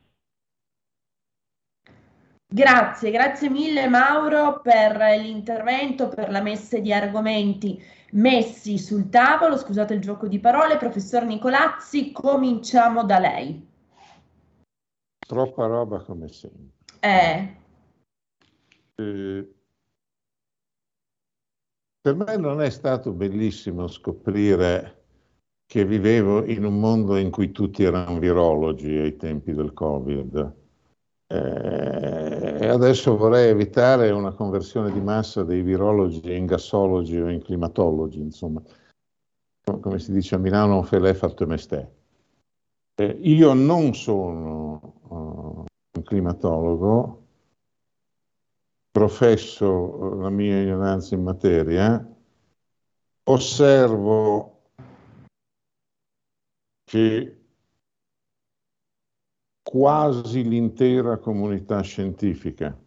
[2.47, 9.57] Grazie, grazie mille Mauro per l'intervento, per la messa di argomenti messi sul tavolo.
[9.57, 10.77] Scusate il gioco di parole.
[10.77, 13.69] Professor Nicolazzi, cominciamo da lei.
[15.27, 16.71] Troppa roba come sempre.
[17.01, 17.57] Eh.
[18.97, 19.54] Eh,
[22.05, 25.05] per me non è stato bellissimo scoprire
[25.65, 30.55] che vivevo in un mondo in cui tutti erano virologi ai tempi del Covid.
[31.29, 38.21] Eh, adesso vorrei evitare una conversione di massa dei virologi in gassologi o in climatologi,
[38.21, 38.61] insomma,
[39.81, 41.89] come si dice a Milano, felè fatto mestè.
[42.97, 45.65] Eh, io non sono uh,
[45.97, 47.24] un climatologo,
[48.95, 52.17] professo la mia ignoranza in materia,
[53.25, 54.61] osservo
[56.85, 57.41] che
[59.65, 62.79] quasi l'intera comunità scientifica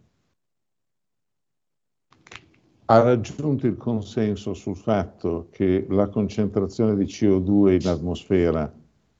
[2.86, 8.74] ha raggiunto il consenso sul fatto che la concentrazione di CO2 in atmosfera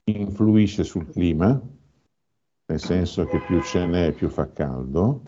[0.05, 1.61] influisce sul clima,
[2.65, 5.21] nel senso che più ce n'è più fa caldo,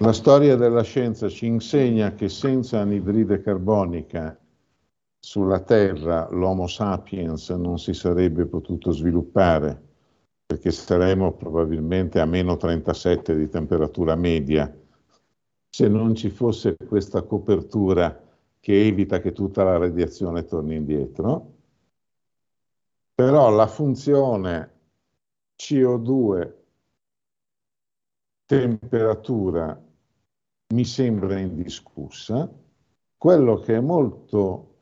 [0.00, 4.38] la storia della scienza ci insegna che senza anidride carbonica
[5.18, 9.86] sulla Terra l'Homo sapiens non si sarebbe potuto sviluppare
[10.46, 14.72] perché saremmo probabilmente a meno 37 di temperatura media
[15.68, 18.24] se non ci fosse questa copertura
[18.60, 21.54] che evita che tutta la radiazione torni indietro.
[23.14, 24.72] Però la funzione
[25.56, 26.52] CO2
[28.46, 29.78] temperatura
[30.74, 32.50] mi sembra indiscussa.
[33.16, 34.74] Quello che è molto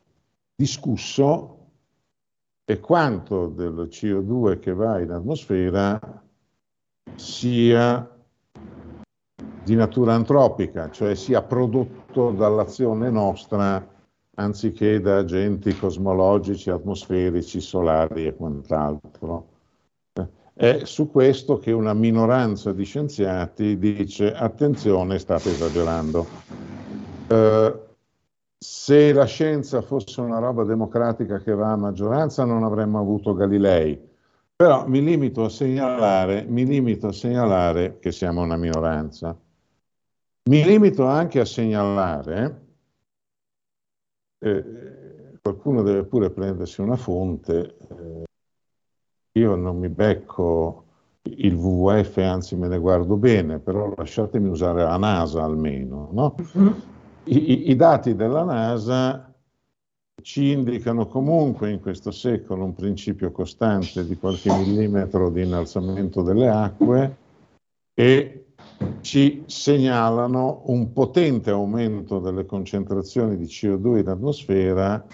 [0.55, 1.53] discusso
[2.64, 6.25] è quanto del CO2 che va in atmosfera
[7.14, 8.11] sia
[9.62, 13.95] di natura antropica, cioè sia prodotto dall'azione nostra
[14.34, 19.55] anziché da agenti cosmologici, atmosferici, solari e quant'altro.
[20.59, 26.26] È su questo che una minoranza di scienziati dice attenzione, state esagerando.
[27.28, 27.80] Eh,
[28.57, 34.00] se la scienza fosse una roba democratica che va a maggioranza non avremmo avuto Galilei,
[34.57, 39.38] però mi limito a segnalare, mi limito a segnalare che siamo una minoranza.
[40.44, 42.66] Mi limito anche a segnalare,
[44.38, 48.26] eh, qualcuno deve pure prendersi una fonte, eh,
[49.39, 50.84] io non mi becco
[51.22, 56.09] il WWF, anzi me ne guardo bene, però lasciatemi usare la NASA almeno.
[56.12, 56.34] No?
[56.57, 56.72] Mm-hmm.
[57.24, 59.32] I, I, dati della NASA
[60.22, 66.49] ci indicano comunque in questo secolo un principio costante di qualche millimetro di innalzamento delle
[66.49, 67.16] acque
[67.95, 68.45] e
[69.01, 75.05] ci segnalano un potente aumento delle concentrazioni di CO2 in atmosfera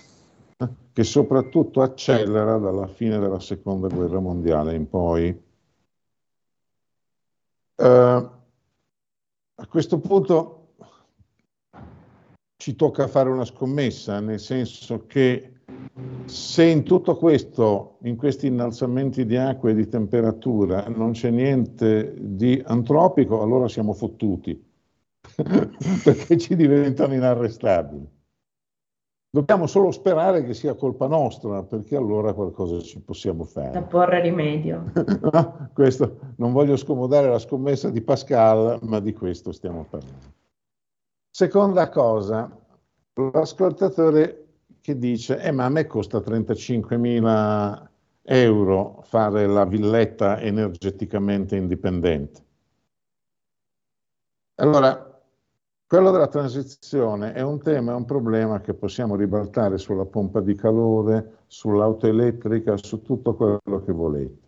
[0.92, 5.42] che soprattutto accelera dalla fine della seconda guerra mondiale in poi.
[7.74, 10.74] Uh, a questo punto
[12.56, 15.52] ci tocca fare una scommessa, nel senso che
[16.26, 22.14] se in tutto questo, in questi innalzamenti di acqua e di temperatura, non c'è niente
[22.18, 24.62] di antropico, allora siamo fottuti,
[26.04, 28.20] perché ci diventano inarrestabili.
[29.34, 33.70] Dobbiamo solo sperare che sia colpa nostra, perché allora qualcosa ci possiamo fare.
[33.70, 34.92] Da porre rimedio.
[35.32, 40.34] no, questo, non voglio scomodare la scommessa di Pascal, ma di questo stiamo parlando.
[41.30, 42.54] Seconda cosa,
[43.14, 44.48] l'ascoltatore
[44.82, 47.88] che dice, eh, ma a me costa 35.000
[48.24, 52.44] euro fare la villetta energeticamente indipendente.
[54.56, 55.11] Allora,
[55.92, 60.54] quello della transizione è un tema, è un problema che possiamo ribaltare sulla pompa di
[60.54, 64.38] calore, sull'auto elettrica, su tutto quello che volete.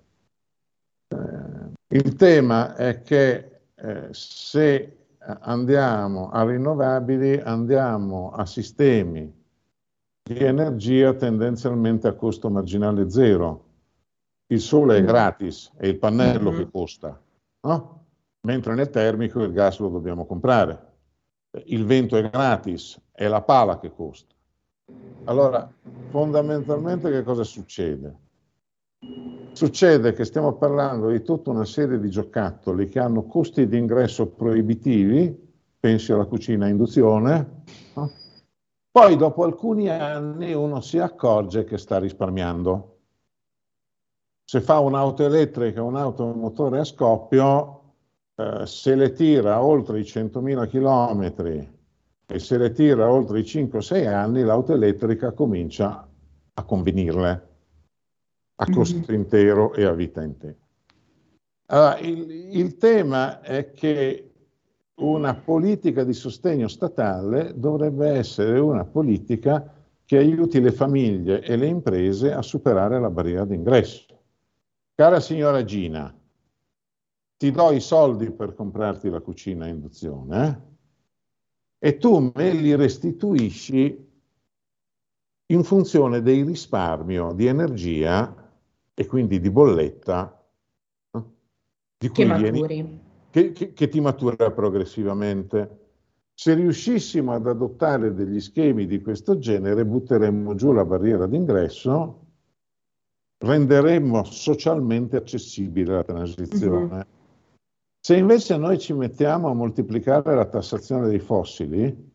[1.09, 9.31] Eh, il tema è che eh, se andiamo a rinnovabili, andiamo a sistemi
[10.23, 13.65] di energia tendenzialmente a costo marginale zero.
[14.47, 15.07] Il sole è mm.
[15.07, 16.59] gratis, è il pannello mm-hmm.
[16.59, 17.23] che costa,
[17.67, 18.05] no?
[18.47, 20.93] mentre nel termico il gas lo dobbiamo comprare
[21.67, 24.35] il vento è gratis, è la pala che costa.
[25.25, 25.71] Allora,
[26.11, 28.23] fondamentalmente che cosa succede?
[29.53, 34.27] Succede che stiamo parlando di tutta una serie di giocattoli che hanno costi di ingresso
[34.27, 37.63] proibitivi, pensi alla cucina a induzione,
[37.95, 38.11] no?
[38.91, 42.99] poi dopo alcuni anni uno si accorge che sta risparmiando.
[44.45, 47.84] Se fa un'auto elettrica, un'auto motore a scoppio,
[48.37, 51.69] eh, se le tira oltre i 100.000 km
[52.27, 56.09] e se le tira oltre i 5-6 anni, l'auto elettrica comincia
[56.55, 57.49] a convenirle
[58.57, 58.75] a mhm.
[58.75, 59.21] costo mm-hmm.
[59.21, 60.57] intero e a vita intera.
[61.67, 64.31] Allora, il, il tema è che
[64.97, 69.73] una politica di sostegno statale dovrebbe essere una politica
[70.05, 74.07] che aiuti le famiglie e le imprese a superare la barriera d'ingresso.
[74.95, 76.15] Cara signora Gina,
[77.45, 80.63] ti do i soldi per comprarti la cucina a induzione
[81.79, 81.89] eh?
[81.89, 84.13] e tu me li restituisci
[85.53, 88.51] in funzione dei risparmio di energia
[88.95, 90.43] e quindi di bolletta
[91.99, 95.81] di che, vieni, che, che, che ti matura progressivamente.
[96.33, 102.27] Se riuscissimo ad adottare degli schemi di questo genere, butteremmo giù la barriera d'ingresso,
[103.37, 106.95] renderemmo socialmente accessibile la transizione.
[106.95, 107.14] Mm-hmm.
[108.07, 112.13] Se invece noi ci mettiamo a moltiplicare la tassazione dei fossili,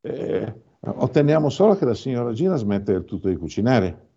[0.00, 4.08] eh, otteniamo solo che la signora Gina smette del tutto di cucinare.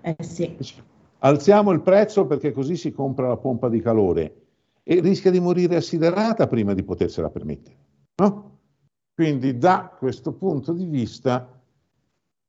[0.00, 0.56] Eh sì.
[1.18, 4.44] Alziamo il prezzo perché così si compra la pompa di calore
[4.82, 7.76] e rischia di morire assiderata prima di potersela permettere.
[8.14, 8.60] No?
[9.12, 11.60] Quindi da questo punto di vista,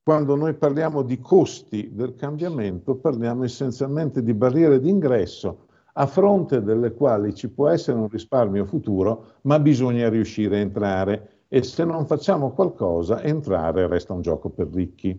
[0.01, 5.65] quando noi parliamo di costi del cambiamento, parliamo essenzialmente di barriere d'ingresso
[5.97, 11.43] a fronte delle quali ci può essere un risparmio futuro, ma bisogna riuscire a entrare
[11.47, 15.17] e se non facciamo qualcosa, entrare resta un gioco per ricchi.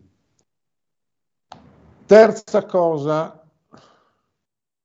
[2.04, 3.42] Terza cosa,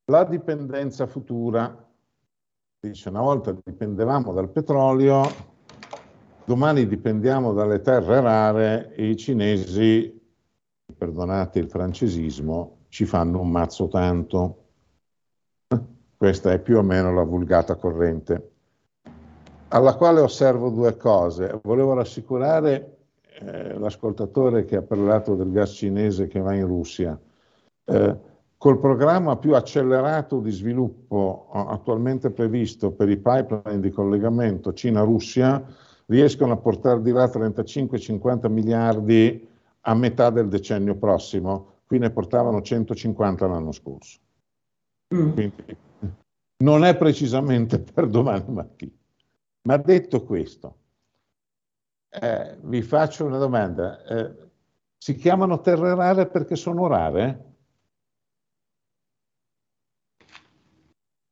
[0.06, 1.89] la dipendenza futura.
[2.80, 5.24] Dice, una volta dipendevamo dal petrolio,
[6.46, 10.20] domani dipendiamo dalle terre rare e i cinesi,
[10.98, 14.61] perdonate il francesismo, ci fanno un mazzo tanto.
[16.22, 18.51] Questa è più o meno la vulgata corrente,
[19.69, 21.59] alla quale osservo due cose.
[21.63, 22.97] Volevo rassicurare
[23.39, 27.19] eh, l'ascoltatore che ha parlato del gas cinese che va in Russia.
[27.86, 28.17] Eh,
[28.55, 35.65] col programma più accelerato di sviluppo attualmente previsto per i pipeline di collegamento Cina-Russia,
[36.05, 39.49] riescono a portare di là 35-50 miliardi
[39.80, 44.19] a metà del decennio prossimo, qui ne portavano 150 l'anno scorso.
[45.15, 45.32] Mm.
[45.32, 45.89] Quindi
[46.62, 48.91] non è precisamente per domani mattina.
[49.64, 50.78] Ma detto questo,
[52.09, 54.03] eh, vi faccio una domanda.
[54.03, 54.49] Eh,
[54.97, 57.45] si chiamano terre rare perché sono rare?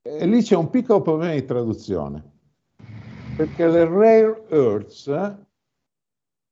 [0.02, 2.32] E lì c'è un piccolo problema di traduzione,
[3.36, 5.38] perché le rare earths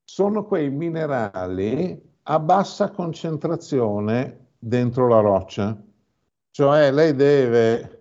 [0.03, 5.81] sono quei minerali a bassa concentrazione dentro la roccia.
[6.51, 7.96] Cioè lei deve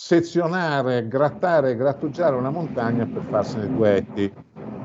[0.00, 4.32] sezionare, grattare, grattugiare una montagna per farsene duetti.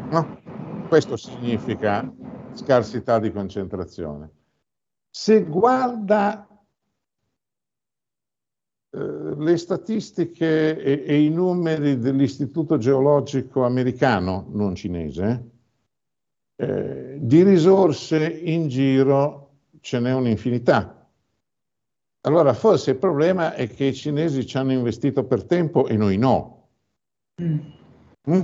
[0.09, 0.39] No?
[0.87, 2.11] Questo significa
[2.53, 4.31] scarsità di concentrazione.
[5.11, 6.47] Se guarda
[8.89, 15.51] eh, le statistiche e, e, i numeri dell'Istituto Geologico americano, non cinese,
[16.55, 21.02] eh, di risorse in giro ce n'è un'infinità.
[22.25, 26.17] Allora forse il problema è che i cinesi ci hanno investito per tempo e noi
[26.17, 26.69] no.
[27.41, 27.59] Mm.
[28.29, 28.41] Mm?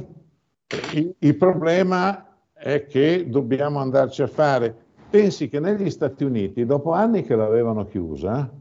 [0.94, 4.88] Il, il, problema è che dobbiamo andarci a fare.
[5.10, 8.52] Pensi che negli Stati Uniti, dopo anni che l'avevano chiusa,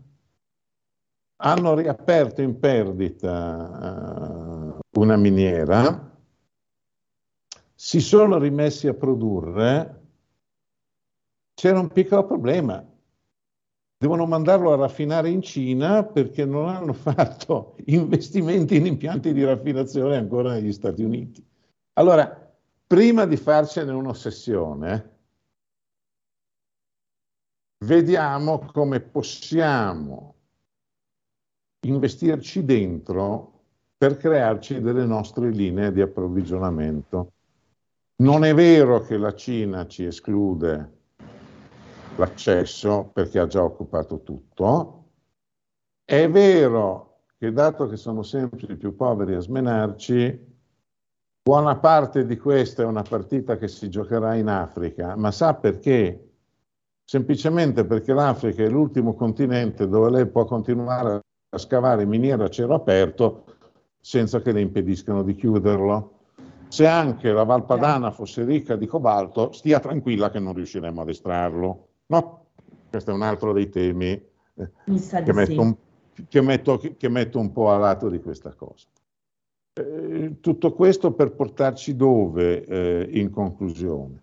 [1.40, 6.16] hanno riaperto in perdita uh, una miniera,
[7.74, 10.00] si sono rimessi a produrre,
[11.54, 12.84] c'era un piccolo problema
[13.98, 20.16] devono mandarlo a raffinare in Cina perché non hanno fatto investimenti in impianti di raffinazione
[20.16, 21.44] ancora negli Stati Uniti.
[21.94, 25.16] Allora, prima di farcene un'ossessione,
[27.84, 30.34] vediamo come possiamo
[31.80, 33.54] investirci dentro
[33.96, 37.32] per crearci delle nostre linee di approvvigionamento.
[38.16, 40.97] Non è vero che la Cina ci esclude
[42.16, 45.04] l'accesso perché ha già occupato tutto.
[46.04, 50.46] È vero che dato che sono sempre i più poveri a smenarci,
[51.42, 56.24] buona parte di questa è una partita che si giocherà in Africa, ma sa perché?
[57.04, 62.74] Semplicemente perché l'Africa è l'ultimo continente dove lei può continuare a scavare miniere a cielo
[62.74, 63.44] aperto
[64.00, 66.16] senza che le impediscano di chiuderlo.
[66.68, 71.87] Se anche la Valpadana fosse ricca di cobalto, stia tranquilla che non riusciremo ad estrarlo.
[72.10, 72.46] No,
[72.88, 75.58] questo è un altro dei temi eh, che, metto sì.
[75.58, 75.76] un,
[76.28, 78.86] che, metto, che, metto un, po' a lato di questa cosa.
[79.74, 84.22] Eh, tutto questo per portarci dove eh, in conclusione?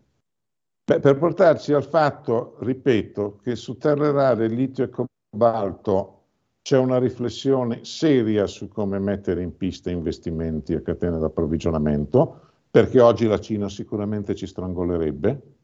[0.84, 6.12] Beh, per portarci al fatto, ripeto, che su terre rare, litio e cobalto
[6.62, 13.28] c'è una riflessione seria su come mettere in pista investimenti a catene d'approvvigionamento, perché oggi
[13.28, 15.55] la Cina sicuramente ci strangolerebbe,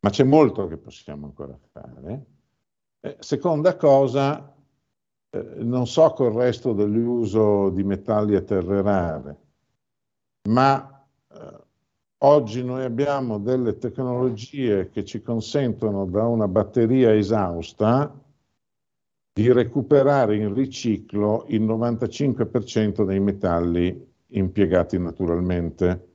[0.00, 2.26] ma c'è molto che possiamo ancora fare.
[3.00, 4.54] Eh, seconda cosa,
[5.30, 9.36] eh, non so col resto dell'uso di metalli e terre rare,
[10.48, 11.58] ma eh,
[12.18, 18.12] oggi noi abbiamo delle tecnologie che ci consentono da una batteria esausta
[19.32, 26.08] di recuperare in riciclo il 95% dei metalli impiegati naturalmente,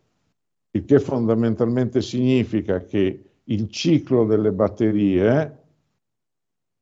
[0.72, 5.64] il che fondamentalmente significa che il ciclo delle batterie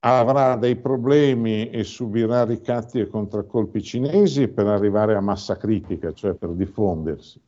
[0.05, 6.33] avrà dei problemi e subirà ricatti e contraccolpi cinesi per arrivare a massa critica, cioè
[6.33, 7.39] per diffondersi.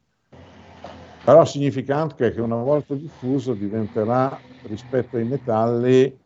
[1.24, 6.18] Però significa anche che una volta diffuso diventerà rispetto ai metalli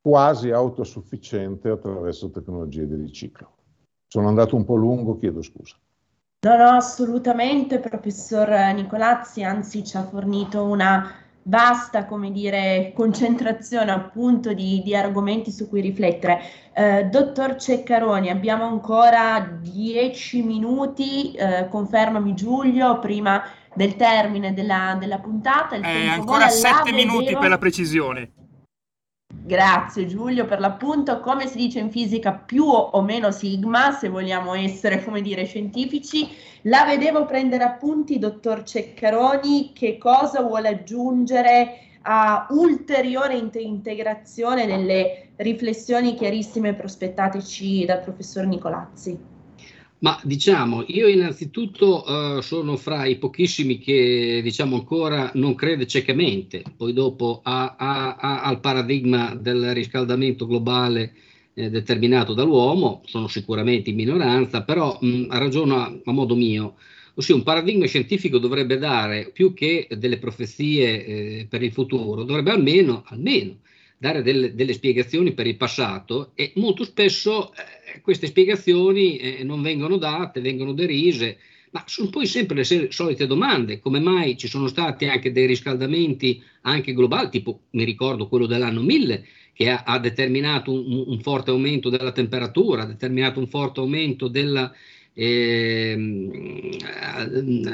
[0.00, 3.50] quasi autosufficiente attraverso tecnologie di riciclo.
[4.06, 5.76] Sono andato un po' lungo, chiedo scusa.
[6.40, 14.52] No, no, assolutamente, professor Nicolazzi, anzi ci ha fornito una vasta, come dire, concentrazione appunto
[14.52, 16.40] di, di argomenti su cui riflettere.
[16.74, 23.42] Eh, dottor Ceccaroni, abbiamo ancora dieci minuti, eh, confermami Giulio, prima
[23.74, 25.76] del termine della, della puntata.
[25.76, 27.40] Il eh, ancora sette minuti vedevo...
[27.40, 28.30] per la precisione.
[29.48, 31.20] Grazie Giulio per l'appunto.
[31.20, 36.28] Come si dice in fisica, più o meno sigma, se vogliamo essere, come dire, scientifici.
[36.64, 46.14] La vedevo prendere appunti, dottor Ceccaroni, che cosa vuole aggiungere a ulteriore integrazione nelle riflessioni
[46.14, 49.37] chiarissime prospettateci dal professor Nicolazzi?
[50.00, 56.62] Ma diciamo, io innanzitutto uh, sono fra i pochissimi che diciamo ancora non crede ciecamente,
[56.76, 61.14] poi dopo a, a, a, al paradigma del riscaldamento globale
[61.54, 66.76] eh, determinato dall'uomo, sono sicuramente in minoranza, però mh, ragiono a, a modo mio.
[67.14, 72.52] Ossia, un paradigma scientifico dovrebbe dare più che delle profezie eh, per il futuro, dovrebbe
[72.52, 73.56] almeno, almeno
[73.98, 77.56] dare delle, delle, spiegazioni per il passato e molto spesso eh,
[78.02, 81.38] queste spiegazioni eh, non vengono date, vengono derise,
[81.70, 86.42] ma sono poi sempre le solite domande, come mai ci sono stati anche dei riscaldamenti
[86.62, 91.50] anche globali, tipo mi ricordo quello dell'anno 1000, che ha, ha determinato un, un, forte
[91.50, 94.72] aumento della temperatura, ha determinato un forte aumento della,
[95.12, 95.96] eh,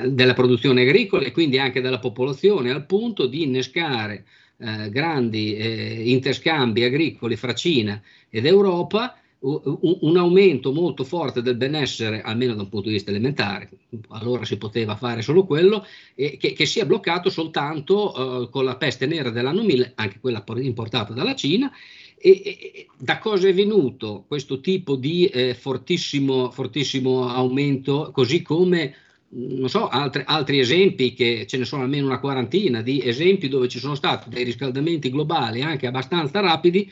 [0.09, 4.25] della produzione agricola e quindi anche della popolazione, al punto di innescare
[4.57, 8.01] eh, grandi eh, interscambi agricoli fra Cina
[8.31, 13.69] ed Europa un aumento molto forte del benessere, almeno da un punto di vista elementare,
[14.09, 18.65] allora si poteva fare solo quello, e che, che si è bloccato soltanto uh, con
[18.65, 21.71] la peste nera dell'anno 1000, anche quella importata dalla Cina,
[22.17, 28.95] e, e, da cosa è venuto questo tipo di eh, fortissimo, fortissimo aumento, così come
[29.37, 33.69] non so, altri, altri, esempi, che ce ne sono almeno una quarantina di esempi dove
[33.69, 36.91] ci sono stati dei riscaldamenti globali anche abbastanza rapidi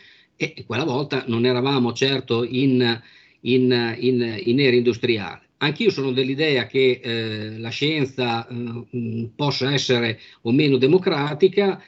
[0.54, 3.00] e quella volta non eravamo certo in,
[3.40, 5.40] in, in, in era industriale.
[5.58, 11.80] Anch'io sono dell'idea che eh, la scienza eh, possa essere o meno democratica.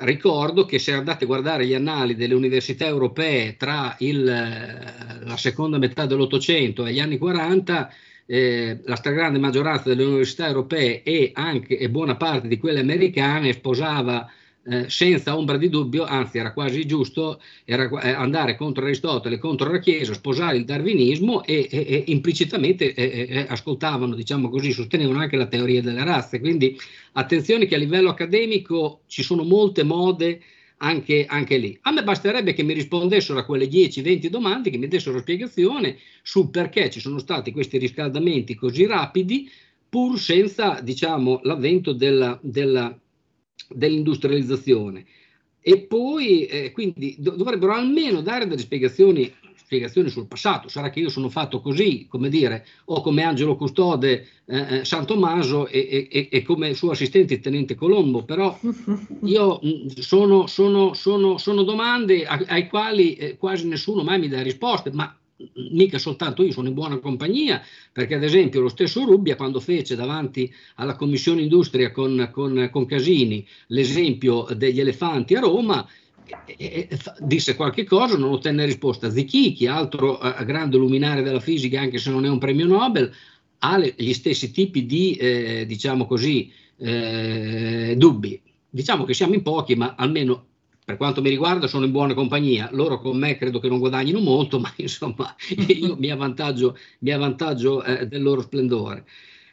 [0.00, 5.78] Ricordo che se andate a guardare gli annali delle università europee tra il, la seconda
[5.78, 7.92] metà dell'Ottocento e gli anni 40,
[8.26, 13.52] eh, la stragrande maggioranza delle università europee e anche e buona parte di quelle americane
[13.52, 14.28] sposava
[14.70, 19.68] eh, senza ombra di dubbio, anzi era quasi giusto era, eh, andare contro Aristotele, contro
[19.68, 25.36] la Chiesa, sposare il darwinismo e, e, e implicitamente eh, ascoltavano, diciamo così, sostenevano anche
[25.36, 26.38] la teoria delle razze.
[26.38, 26.78] Quindi
[27.12, 30.40] attenzione che a livello accademico ci sono molte mode
[30.76, 31.76] anche, anche, lì.
[31.82, 36.48] A me basterebbe che mi rispondessero a quelle 10-20 domande, che mi dessero spiegazione sul
[36.48, 39.50] perché ci sono stati questi riscaldamenti così rapidi,
[39.88, 42.96] pur senza diciamo, l'avvento della, della
[43.68, 45.04] dell'industrializzazione.
[45.62, 50.68] E poi, eh, quindi, dov- dovrebbero almeno dare delle spiegazioni, spiegazioni, sul passato.
[50.68, 55.06] Sarà che io sono fatto così, come dire, o come Angelo Custode eh, eh San
[55.06, 58.58] Tommaso e, e, e, come suo assistente il Tenente Colombo, però
[59.22, 64.28] io mh, sono, sono, sono, sono, domande ai, ai quali eh, quasi nessuno mai mi
[64.28, 65.14] dà risposte, ma
[65.70, 67.62] mica soltanto io sono in buona compagnia,
[67.92, 72.86] perché ad esempio lo stesso Rubbia quando fece davanti alla Commissione Industria con, con, con
[72.86, 75.86] Casini l'esempio degli elefanti a Roma,
[77.20, 79.10] disse qualche cosa, non ottenne risposta.
[79.10, 83.10] Zichichi, altro eh, grande luminare della fisica, anche se non è un premio Nobel,
[83.58, 88.40] ha gli stessi tipi di, eh, diciamo così, eh, dubbi.
[88.70, 90.46] Diciamo che siamo in pochi, ma almeno
[90.84, 94.20] per quanto mi riguarda sono in buona compagnia, loro con me credo che non guadagnino
[94.20, 95.34] molto, ma insomma
[95.66, 99.04] io mi avvantaggio, mi avvantaggio eh, del loro splendore.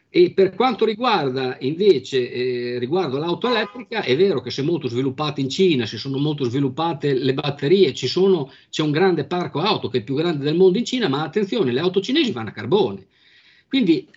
[0.10, 4.88] E per quanto riguarda invece eh, riguardo l'auto elettrica, è vero che si è molto
[4.88, 9.90] sviluppata in Cina, si sono molto sviluppate le batterie, sono, c'è un grande parco auto
[9.90, 12.50] che è il più grande del mondo in Cina, ma attenzione, le auto cinesi vanno
[12.50, 13.06] a carbone.
[13.68, 14.08] Quindi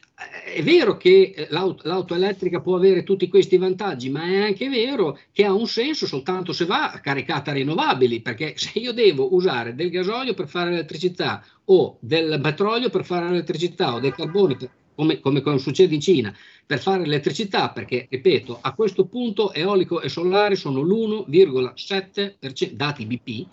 [0.54, 4.68] è vero che eh, l'auto, l'auto, elettrica può avere tutti questi vantaggi, ma è anche
[4.68, 9.34] vero che ha un senso soltanto se va caricata a rinnovabili, perché se io devo
[9.34, 14.56] usare del gasolio per fare elettricità o del petrolio per fare elettricità o del carbone,
[14.56, 16.34] per, come, come, come, succede in Cina,
[16.66, 23.46] per fare elettricità, perché ripeto, a questo punto eolico e solare sono l'1,7%, dati BP,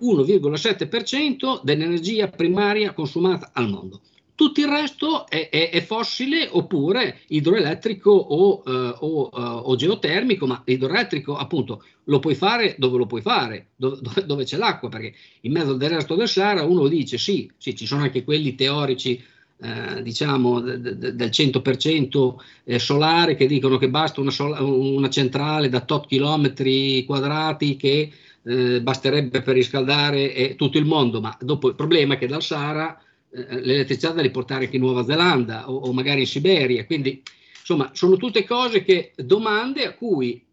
[0.00, 4.00] 1,7% dell'energia primaria consumata al mondo.
[4.36, 10.46] Tutto il resto è, è, è fossile oppure idroelettrico o, eh, o, uh, o, geotermico,
[10.46, 15.14] ma idroelettrico appunto lo puoi fare dove lo puoi fare, dove, dove, c'è l'acqua, perché
[15.42, 19.22] in mezzo al resto del Sahara uno dice sì, sì ci sono anche quelli teorici
[19.56, 25.08] eh, diciamo de, de, del 100% eh, solare che dicono che basta una, sola, una
[25.08, 28.10] centrale da tot chilometri quadrati che
[28.42, 32.98] eh, basterebbe per riscaldare tutto il mondo, ma dopo il problema è che dal Sahara
[32.98, 33.03] eh,
[33.34, 36.86] l'elettricità da riportare anche in Nuova Zelanda o, o magari in Siberia.
[36.86, 37.22] Quindi,
[37.58, 40.44] insomma, sono tutte cose che domande a cui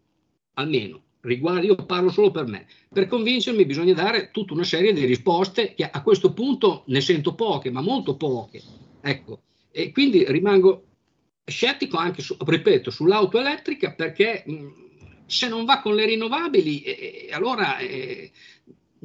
[0.54, 5.04] almeno riguardo, io parlo solo per me, per convincermi bisogna dare tutta una serie di
[5.04, 8.60] risposte che a questo punto ne sento poche, ma molto poche.
[9.00, 10.84] Ecco, e quindi rimango
[11.44, 14.66] scettico anche, su, ripeto, sull'auto elettrica perché mh,
[15.26, 18.30] se non va con le rinnovabili, eh, allora eh,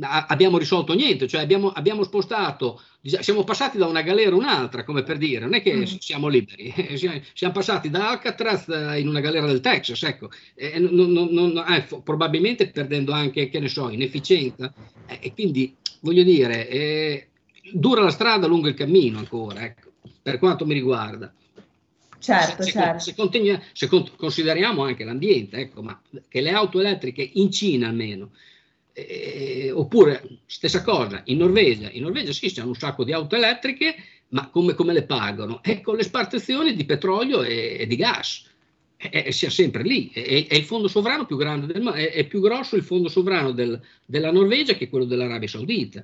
[0.01, 5.03] abbiamo risolto niente, cioè abbiamo, abbiamo, spostato, siamo passati da una galera a un'altra, come
[5.03, 5.83] per dire, non è che mm.
[5.83, 6.73] siamo liberi,
[7.33, 10.29] siamo passati da Alcatraz eh, in una galera del Texas, ecco,
[10.77, 14.73] non, non, non, eh, probabilmente perdendo anche, che ne so, in efficienza,
[15.07, 17.27] eh, e quindi voglio dire, eh,
[17.71, 19.91] dura la strada lungo il cammino ancora, ecco,
[20.21, 21.31] per quanto mi riguarda.
[22.19, 22.99] Certo, se, certo.
[22.99, 28.31] Se, continua, se consideriamo anche l'ambiente, ecco, ma che le auto elettriche in Cina almeno,
[29.05, 33.95] eh, oppure stessa cosa in Norvegia, in Norvegia sì, c'è un sacco di auto elettriche,
[34.29, 35.61] ma come, come le pagano?
[35.63, 38.45] E con le spartizioni di petrolio e, e di gas.
[38.99, 42.41] E, sia sempre lì, è, è, il fondo sovrano più grande del è, è più
[42.41, 46.03] grosso il fondo sovrano del, della Norvegia che quello dell'Arabia Saudita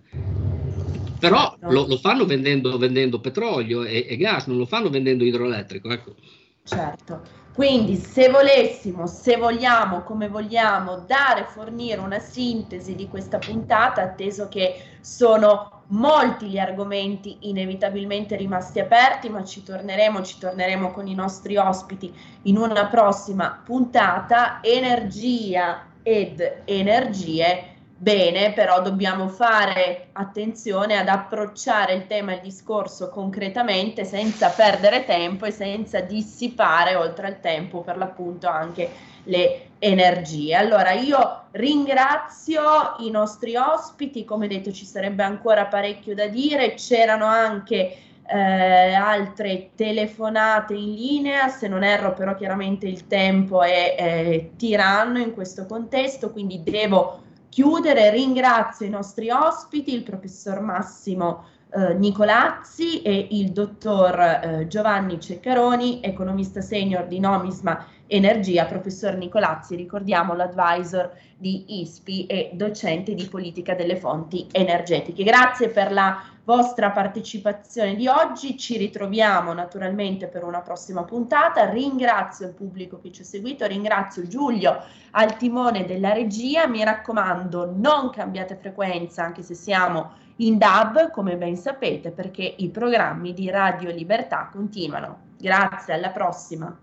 [1.24, 1.74] però certo.
[1.74, 5.89] lo, lo fanno vendendo, vendendo petrolio e, e, gas, non lo fanno vendendo idroelettrico.
[5.89, 6.16] Ecco.
[6.64, 7.22] Certo,
[7.54, 14.49] quindi se volessimo, se vogliamo, come vogliamo, dare, fornire una sintesi di questa puntata, atteso
[14.49, 21.14] che sono molti gli argomenti inevitabilmente rimasti aperti, ma ci torneremo, ci torneremo con i
[21.14, 22.12] nostri ospiti
[22.43, 27.72] in una prossima puntata, energia ed energie
[28.04, 35.06] bene, però dobbiamo fare attenzione ad approcciare il tema e il discorso concretamente senza perdere
[35.06, 38.89] tempo e senza dissipare oltre al tempo per l'appunto anche
[39.24, 40.54] le energie.
[40.54, 47.26] Allora io ringrazio i nostri ospiti, come detto ci sarebbe ancora parecchio da dire, c'erano
[47.26, 54.51] anche eh, altre telefonate in linea, se non erro però chiaramente il tempo è eh,
[54.58, 57.22] tiranno in questo contesto, quindi devo
[57.54, 65.20] chiudere ringrazio i nostri ospiti, il professor Massimo eh, Nicolazzi e il dottor eh, Giovanni
[65.20, 67.86] Ceccaroni, economista senior di Nomisma
[68.16, 75.24] Energia, professor Nicolazzi, ricordiamo l'advisor di ISPI e docente di politica delle fonti energetiche.
[75.24, 82.45] Grazie per la vostra partecipazione di oggi, ci ritroviamo naturalmente per una prossima puntata, ringrazio
[82.45, 88.11] il pubblico che ci ha seguito, ringrazio Giulio al timone della regia, mi raccomando non
[88.11, 93.89] cambiate frequenza anche se siamo in DAB come ben sapete perché i programmi di Radio
[93.89, 95.32] Libertà continuano.
[95.39, 96.78] Grazie, alla prossima.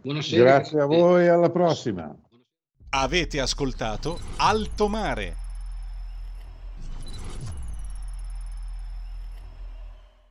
[0.00, 0.44] Buonasera.
[0.44, 2.14] Grazie a voi, alla prossima.
[2.90, 5.47] Avete ascoltato Alto Mare